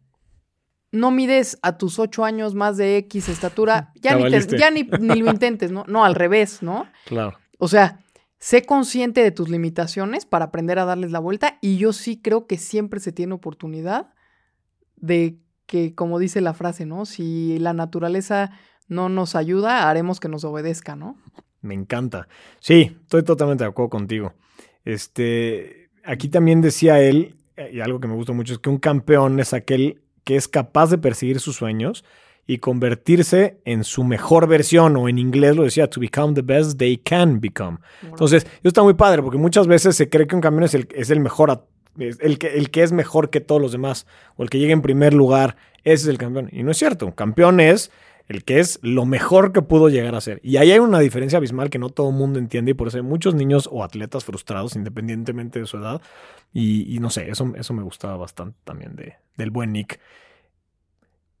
no 0.91 1.11
mides 1.11 1.59
a 1.61 1.77
tus 1.77 1.97
ocho 1.97 2.25
años 2.25 2.55
más 2.55 2.75
de 2.75 2.97
X 2.97 3.29
estatura, 3.29 3.93
ya, 4.01 4.17
ni, 4.17 4.29
ya 4.29 4.69
ni, 4.69 4.83
lo 5.21 5.31
intentes, 5.31 5.71
¿no? 5.71 5.85
No, 5.87 6.03
al 6.03 6.15
revés, 6.15 6.61
¿no? 6.61 6.87
Claro. 7.05 7.37
O 7.57 7.69
sea, 7.69 8.04
sé 8.45 8.61
consciente 8.61 9.23
de 9.23 9.31
tus 9.31 9.49
limitaciones 9.49 10.27
para 10.27 10.45
aprender 10.45 10.77
a 10.77 10.85
darles 10.85 11.11
la 11.11 11.17
vuelta 11.17 11.57
y 11.61 11.77
yo 11.77 11.93
sí 11.93 12.21
creo 12.21 12.45
que 12.45 12.57
siempre 12.57 12.99
se 12.99 13.11
tiene 13.11 13.33
oportunidad 13.33 14.13
de 14.97 15.39
que, 15.65 15.95
como 15.95 16.19
dice 16.19 16.41
la 16.41 16.53
frase, 16.53 16.85
¿no? 16.85 17.07
Si 17.07 17.57
la 17.57 17.73
naturaleza 17.73 18.51
no 18.87 19.09
nos 19.09 19.33
ayuda, 19.33 19.89
haremos 19.89 20.19
que 20.19 20.29
nos 20.29 20.43
obedezca, 20.43 20.95
¿no? 20.95 21.17
Me 21.61 21.73
encanta. 21.73 22.27
Sí, 22.59 22.95
estoy 23.01 23.23
totalmente 23.23 23.63
de 23.63 23.71
acuerdo 23.71 23.89
contigo. 23.89 24.35
Este, 24.83 25.89
aquí 26.03 26.29
también 26.29 26.61
decía 26.61 27.01
él, 27.01 27.37
y 27.71 27.79
algo 27.79 27.99
que 27.99 28.07
me 28.07 28.13
gusta 28.13 28.33
mucho, 28.33 28.53
es 28.53 28.59
que 28.59 28.69
un 28.69 28.77
campeón 28.77 29.39
es 29.39 29.55
aquel 29.55 30.03
que 30.23 30.35
es 30.35 30.47
capaz 30.47 30.91
de 30.91 30.99
perseguir 30.99 31.39
sus 31.39 31.55
sueños 31.55 32.05
y 32.47 32.59
convertirse 32.59 33.59
en 33.65 33.83
su 33.83 34.03
mejor 34.03 34.47
versión, 34.47 34.95
o 34.97 35.09
en 35.09 35.17
inglés 35.17 35.55
lo 35.55 35.63
decía, 35.63 35.89
to 35.89 35.99
become 35.99 36.33
the 36.33 36.41
best 36.41 36.77
they 36.77 36.97
can 36.97 37.39
become. 37.41 37.79
Entonces, 38.03 38.43
eso 38.43 38.67
está 38.67 38.83
muy 38.83 38.93
padre, 38.93 39.21
porque 39.21 39.37
muchas 39.37 39.67
veces 39.67 39.95
se 39.95 40.09
cree 40.09 40.27
que 40.27 40.35
un 40.35 40.41
campeón 40.41 40.63
es 40.63 40.73
el, 40.75 40.87
es 40.93 41.09
el 41.09 41.19
mejor, 41.19 41.65
el 41.97 42.37
que, 42.37 42.47
el 42.57 42.69
que 42.69 42.83
es 42.83 42.91
mejor 42.91 43.29
que 43.29 43.41
todos 43.41 43.61
los 43.61 43.71
demás, 43.71 44.05
o 44.35 44.43
el 44.43 44.49
que 44.49 44.59
llega 44.59 44.73
en 44.73 44.81
primer 44.81 45.13
lugar, 45.13 45.55
ese 45.83 46.03
es 46.03 46.07
el 46.07 46.17
campeón. 46.17 46.49
Y 46.51 46.63
no 46.63 46.71
es 46.71 46.77
cierto, 46.77 47.07
un 47.07 47.13
campeón 47.13 47.59
es 47.59 47.91
el 48.27 48.43
que 48.43 48.59
es 48.59 48.79
lo 48.81 49.05
mejor 49.05 49.51
que 49.51 49.61
pudo 49.61 49.89
llegar 49.89 50.15
a 50.15 50.21
ser. 50.21 50.39
Y 50.43 50.57
ahí 50.57 50.71
hay 50.71 50.79
una 50.79 50.99
diferencia 50.99 51.37
abismal 51.37 51.69
que 51.69 51.79
no 51.79 51.89
todo 51.89 52.09
el 52.09 52.15
mundo 52.15 52.39
entiende 52.39 52.71
y 52.71 52.73
por 52.73 52.87
eso 52.87 52.97
hay 52.97 53.03
muchos 53.03 53.35
niños 53.35 53.69
o 53.71 53.83
atletas 53.83 54.25
frustrados 54.25 54.75
independientemente 54.75 55.59
de 55.59 55.65
su 55.65 55.77
edad. 55.77 56.01
Y, 56.53 56.97
no 56.99 57.09
sé, 57.09 57.29
eso, 57.29 57.53
eso 57.55 57.73
me 57.73 57.83
gustaba 57.83 58.17
bastante 58.17 58.57
también 58.63 58.95
de, 58.95 59.15
del 59.37 59.51
buen 59.51 59.73
Nick. 59.73 59.99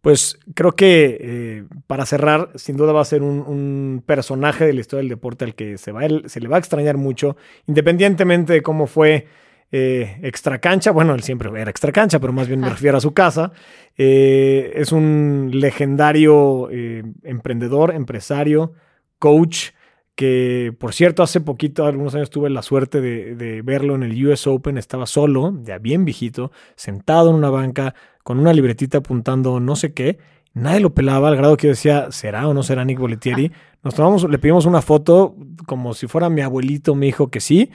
Pues 0.05 0.37
creo 0.53 0.73
que 0.73 1.17
eh, 1.19 1.63
para 1.87 2.05
cerrar, 2.05 2.51
sin 2.53 2.77
duda 2.77 2.93
va 2.93 3.01
a 3.01 3.05
ser 3.05 3.23
un, 3.23 4.03
personaje 4.05 4.63
de 4.63 4.73
la 4.73 4.81
historia 4.81 4.99
del 4.99 5.09
deporte 5.09 5.45
al 5.45 5.55
que 5.55 5.79
se, 5.79 5.91
va, 5.91 6.01
se 6.27 6.39
le 6.39 6.47
va 6.47 6.57
a 6.57 6.59
extrañar 6.59 6.95
mucho, 6.95 7.37
independientemente 7.65 8.53
de 8.53 8.61
cómo 8.61 8.85
fue 8.85 9.25
eh, 9.71 10.19
extra 10.21 10.59
cancha. 10.59 10.91
Bueno, 10.91 11.15
él 11.15 11.23
siempre 11.23 11.49
era 11.59 11.71
extra 11.71 11.91
cancha, 11.91 12.19
pero 12.19 12.33
más 12.33 12.47
bien 12.47 12.59
me 12.59 12.69
refiero 12.69 12.99
a 12.99 13.01
su 13.01 13.15
casa. 13.15 13.51
Eh, 13.97 14.73
es 14.75 14.91
un 14.91 15.49
legendario 15.51 16.69
eh, 16.69 17.01
emprendedor, 17.23 17.91
empresario, 17.95 18.73
coach, 19.17 19.71
que 20.13 20.71
por 20.79 20.93
cierto 20.93 21.23
hace 21.23 21.41
poquito, 21.41 21.83
algunos 21.83 22.13
años 22.13 22.29
tuve 22.29 22.51
la 22.51 22.61
suerte 22.61 23.01
de, 23.01 23.61
verlo 23.63 23.95
en 23.95 24.03
el 24.03 24.27
US 24.27 24.45
Open, 24.45 24.77
estaba 24.77 25.07
solo, 25.07 25.57
ya 25.63 25.79
bien 25.79 26.05
viejito, 26.05 26.51
sentado 26.75 27.31
en 27.31 27.37
una 27.37 27.49
banca 27.49 27.95
con 28.25 28.39
una 28.39 28.53
libretita 28.53 28.97
apuntando 28.97 29.59
no 29.59 29.75
sé 29.75 29.93
qué. 29.93 30.17
Nadie 30.55 30.79
lo 30.79 30.95
pelaba 30.95 31.27
al 31.27 31.35
grado 31.35 31.57
que 31.57 31.67
yo 31.67 31.73
decía, 31.73 32.07
¿será 32.09 32.47
o 32.47 32.55
no 32.55 32.63
será 32.63 32.83
Nick 32.83 32.97
Boletieri? 32.97 33.51
Nos 33.83 33.93
tomamos, 33.93 34.27
le 34.27 34.39
pedimos 34.39 34.65
una 34.65 34.81
foto 34.81 35.35
como 35.67 35.93
si 35.93 36.07
fuera 36.07 36.27
mi 36.27 36.41
abuelito, 36.41 36.95
me 36.95 37.05
dijo 37.05 37.29
que 37.29 37.39
sí. 37.39 37.69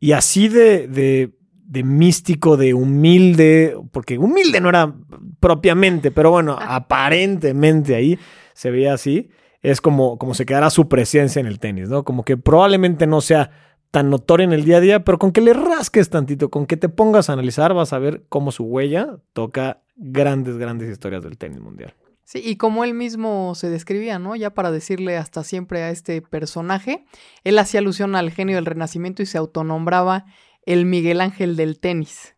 Y 0.00 0.10
así 0.10 0.48
de, 0.48 0.88
de, 0.88 1.84
místico, 1.84 2.56
de 2.56 2.74
humilde, 2.74 3.76
porque 3.92 4.18
humilde 4.18 4.60
no 4.60 4.70
era 4.70 4.92
propiamente, 5.38 6.10
pero 6.10 6.32
bueno, 6.32 6.58
aparentemente 6.60 7.94
ahí 7.94 8.18
se 8.54 8.72
veía 8.72 8.92
así, 8.92 9.30
es 9.62 9.80
como, 9.80 10.18
como 10.18 10.34
se 10.34 10.46
quedará 10.46 10.68
su 10.70 10.88
presencia 10.88 11.38
en 11.38 11.46
el 11.46 11.60
tenis, 11.60 11.88
¿no? 11.88 12.02
Como 12.02 12.24
que 12.24 12.36
probablemente 12.36 13.06
no 13.06 13.20
sea 13.20 13.52
tan 13.96 14.10
notoria 14.10 14.44
en 14.44 14.52
el 14.52 14.66
día 14.66 14.76
a 14.76 14.80
día, 14.80 15.04
pero 15.04 15.18
con 15.18 15.32
que 15.32 15.40
le 15.40 15.54
rasques 15.54 16.10
tantito, 16.10 16.50
con 16.50 16.66
que 16.66 16.76
te 16.76 16.90
pongas 16.90 17.30
a 17.30 17.32
analizar, 17.32 17.72
vas 17.72 17.94
a 17.94 17.98
ver 17.98 18.24
cómo 18.28 18.52
su 18.52 18.64
huella 18.64 19.16
toca 19.32 19.80
grandes, 19.96 20.58
grandes 20.58 20.90
historias 20.90 21.22
del 21.22 21.38
tenis 21.38 21.60
mundial. 21.60 21.94
Sí, 22.22 22.42
y 22.44 22.56
como 22.56 22.84
él 22.84 22.92
mismo 22.92 23.54
se 23.54 23.70
describía, 23.70 24.18
¿no? 24.18 24.36
Ya 24.36 24.50
para 24.50 24.70
decirle 24.70 25.16
hasta 25.16 25.44
siempre 25.44 25.82
a 25.82 25.88
este 25.88 26.20
personaje, 26.20 27.06
él 27.42 27.58
hacía 27.58 27.80
alusión 27.80 28.16
al 28.16 28.30
genio 28.32 28.56
del 28.56 28.66
Renacimiento 28.66 29.22
y 29.22 29.26
se 29.26 29.38
autonombraba 29.38 30.26
el 30.66 30.84
Miguel 30.84 31.22
Ángel 31.22 31.56
del 31.56 31.80
tenis. 31.80 32.36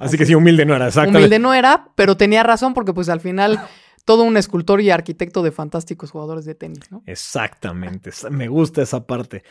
Así 0.00 0.18
que 0.18 0.26
sí, 0.26 0.34
humilde 0.34 0.66
no 0.66 0.74
era, 0.74 0.88
exactamente. 0.88 1.18
Humilde 1.18 1.38
no 1.38 1.54
era, 1.54 1.92
pero 1.94 2.16
tenía 2.16 2.42
razón 2.42 2.74
porque 2.74 2.92
pues 2.92 3.08
al 3.10 3.20
final 3.20 3.60
todo 4.04 4.24
un 4.24 4.36
escultor 4.36 4.80
y 4.80 4.90
arquitecto 4.90 5.44
de 5.44 5.52
fantásticos 5.52 6.10
jugadores 6.10 6.44
de 6.46 6.56
tenis, 6.56 6.90
¿no? 6.90 7.04
Exactamente, 7.06 8.10
me 8.28 8.48
gusta 8.48 8.82
esa 8.82 9.06
parte. 9.06 9.44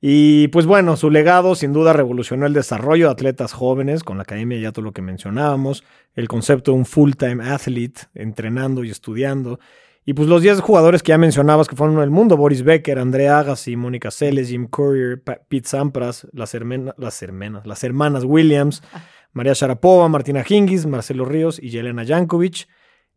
Y 0.00 0.48
pues 0.48 0.66
bueno, 0.66 0.96
su 0.96 1.10
legado 1.10 1.54
sin 1.54 1.72
duda 1.72 1.92
revolucionó 1.92 2.46
el 2.46 2.52
desarrollo 2.52 3.06
de 3.06 3.12
atletas 3.12 3.52
jóvenes 3.52 4.04
con 4.04 4.18
la 4.18 4.24
academia, 4.24 4.58
ya 4.58 4.72
todo 4.72 4.84
lo 4.84 4.92
que 4.92 5.02
mencionábamos, 5.02 5.84
el 6.14 6.28
concepto 6.28 6.72
de 6.72 6.78
un 6.78 6.86
full-time 6.86 7.44
athlete, 7.44 8.02
entrenando 8.14 8.84
y 8.84 8.90
estudiando. 8.90 9.58
Y 10.04 10.12
pues 10.12 10.28
los 10.28 10.42
10 10.42 10.60
jugadores 10.60 11.02
que 11.02 11.10
ya 11.10 11.18
mencionabas 11.18 11.66
que 11.66 11.74
fueron 11.74 11.96
en 11.96 12.02
el 12.02 12.10
mundo, 12.10 12.36
Boris 12.36 12.62
Becker, 12.62 12.98
Andrea 12.98 13.40
Agassi, 13.40 13.74
Mónica 13.74 14.10
Seles, 14.12 14.48
Jim 14.48 14.68
Courier, 14.68 15.20
Pete 15.22 15.68
Sampras, 15.68 16.28
las, 16.32 16.54
hermanas, 16.54 16.94
las, 16.96 17.22
hermanas, 17.22 17.66
las 17.66 17.82
hermanas 17.82 18.22
Williams, 18.24 18.82
ah. 18.92 19.02
María 19.32 19.54
Sharapova, 19.54 20.08
Martina 20.08 20.44
Hingis, 20.48 20.86
Marcelo 20.86 21.24
Ríos 21.24 21.58
y 21.60 21.70
Yelena 21.70 22.06
Jankovic, 22.06 22.68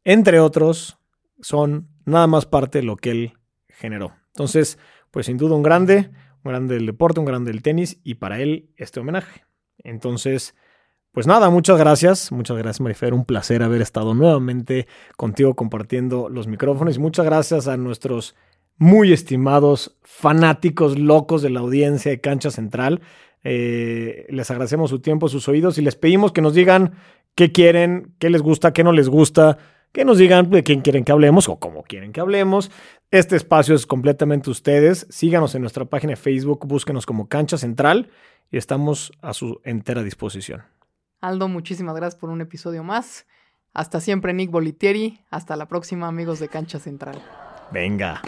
entre 0.03 0.39
otros, 0.39 0.97
son 1.41 1.89
nada 2.05 2.25
más 2.25 2.45
parte 2.45 2.79
de 2.79 2.85
lo 2.85 2.97
que 2.97 3.11
él 3.11 3.33
generó. 3.67 4.15
Entonces, 4.29 4.79
pues 5.11 5.27
sin 5.27 5.37
duda 5.37 5.55
un 5.55 5.63
grande, 5.63 6.09
un 6.43 6.51
grande 6.51 6.75
del 6.75 6.85
deporte, 6.85 7.19
un 7.19 7.25
grande 7.25 7.51
del 7.51 7.61
tenis 7.61 7.99
y 8.03 8.15
para 8.15 8.39
él 8.39 8.69
este 8.77 8.99
homenaje. 8.99 9.43
Entonces, 9.83 10.55
pues 11.11 11.27
nada, 11.27 11.49
muchas 11.49 11.77
gracias, 11.77 12.31
muchas 12.31 12.57
gracias 12.57 12.81
Marifer, 12.81 13.13
un 13.13 13.25
placer 13.25 13.63
haber 13.63 13.81
estado 13.81 14.13
nuevamente 14.13 14.87
contigo 15.17 15.55
compartiendo 15.55 16.29
los 16.29 16.47
micrófonos 16.47 16.97
y 16.97 16.99
muchas 16.99 17.25
gracias 17.25 17.67
a 17.67 17.77
nuestros 17.77 18.35
muy 18.77 19.11
estimados 19.11 19.97
fanáticos 20.03 20.97
locos 20.97 21.41
de 21.41 21.49
la 21.49 21.59
audiencia 21.59 22.11
de 22.11 22.21
Cancha 22.21 22.51
Central. 22.51 23.01
Eh, 23.43 24.25
les 24.29 24.49
agradecemos 24.51 24.89
su 24.89 24.99
tiempo, 24.99 25.29
sus 25.29 25.47
oídos 25.47 25.77
y 25.77 25.81
les 25.81 25.95
pedimos 25.95 26.31
que 26.31 26.41
nos 26.41 26.53
digan 26.53 26.93
qué 27.35 27.51
quieren, 27.51 28.15
qué 28.19 28.29
les 28.29 28.41
gusta, 28.41 28.71
qué 28.71 28.83
no 28.83 28.91
les 28.91 29.09
gusta, 29.09 29.57
que 29.91 30.05
nos 30.05 30.17
digan 30.17 30.49
de 30.49 30.63
quién 30.63 30.81
quieren 30.81 31.03
que 31.03 31.11
hablemos 31.11 31.49
o 31.49 31.57
cómo 31.57 31.83
quieren 31.83 32.11
que 32.11 32.21
hablemos. 32.21 32.71
Este 33.11 33.35
espacio 33.35 33.75
es 33.75 33.85
completamente 33.85 34.49
ustedes. 34.49 35.07
Síganos 35.09 35.55
en 35.55 35.61
nuestra 35.61 35.85
página 35.85 36.11
de 36.11 36.17
Facebook, 36.17 36.67
búsquenos 36.67 37.05
como 37.05 37.27
Cancha 37.27 37.57
Central 37.57 38.09
y 38.51 38.57
estamos 38.57 39.11
a 39.21 39.33
su 39.33 39.61
entera 39.63 40.03
disposición. 40.03 40.63
Aldo, 41.21 41.47
muchísimas 41.47 41.95
gracias 41.95 42.19
por 42.19 42.29
un 42.29 42.41
episodio 42.41 42.83
más. 42.83 43.25
Hasta 43.73 43.99
siempre, 43.99 44.33
Nick 44.33 44.51
Bolitieri. 44.51 45.21
Hasta 45.29 45.55
la 45.55 45.67
próxima, 45.67 46.07
amigos 46.07 46.39
de 46.39 46.49
Cancha 46.49 46.79
Central. 46.79 47.21
Venga. 47.71 48.21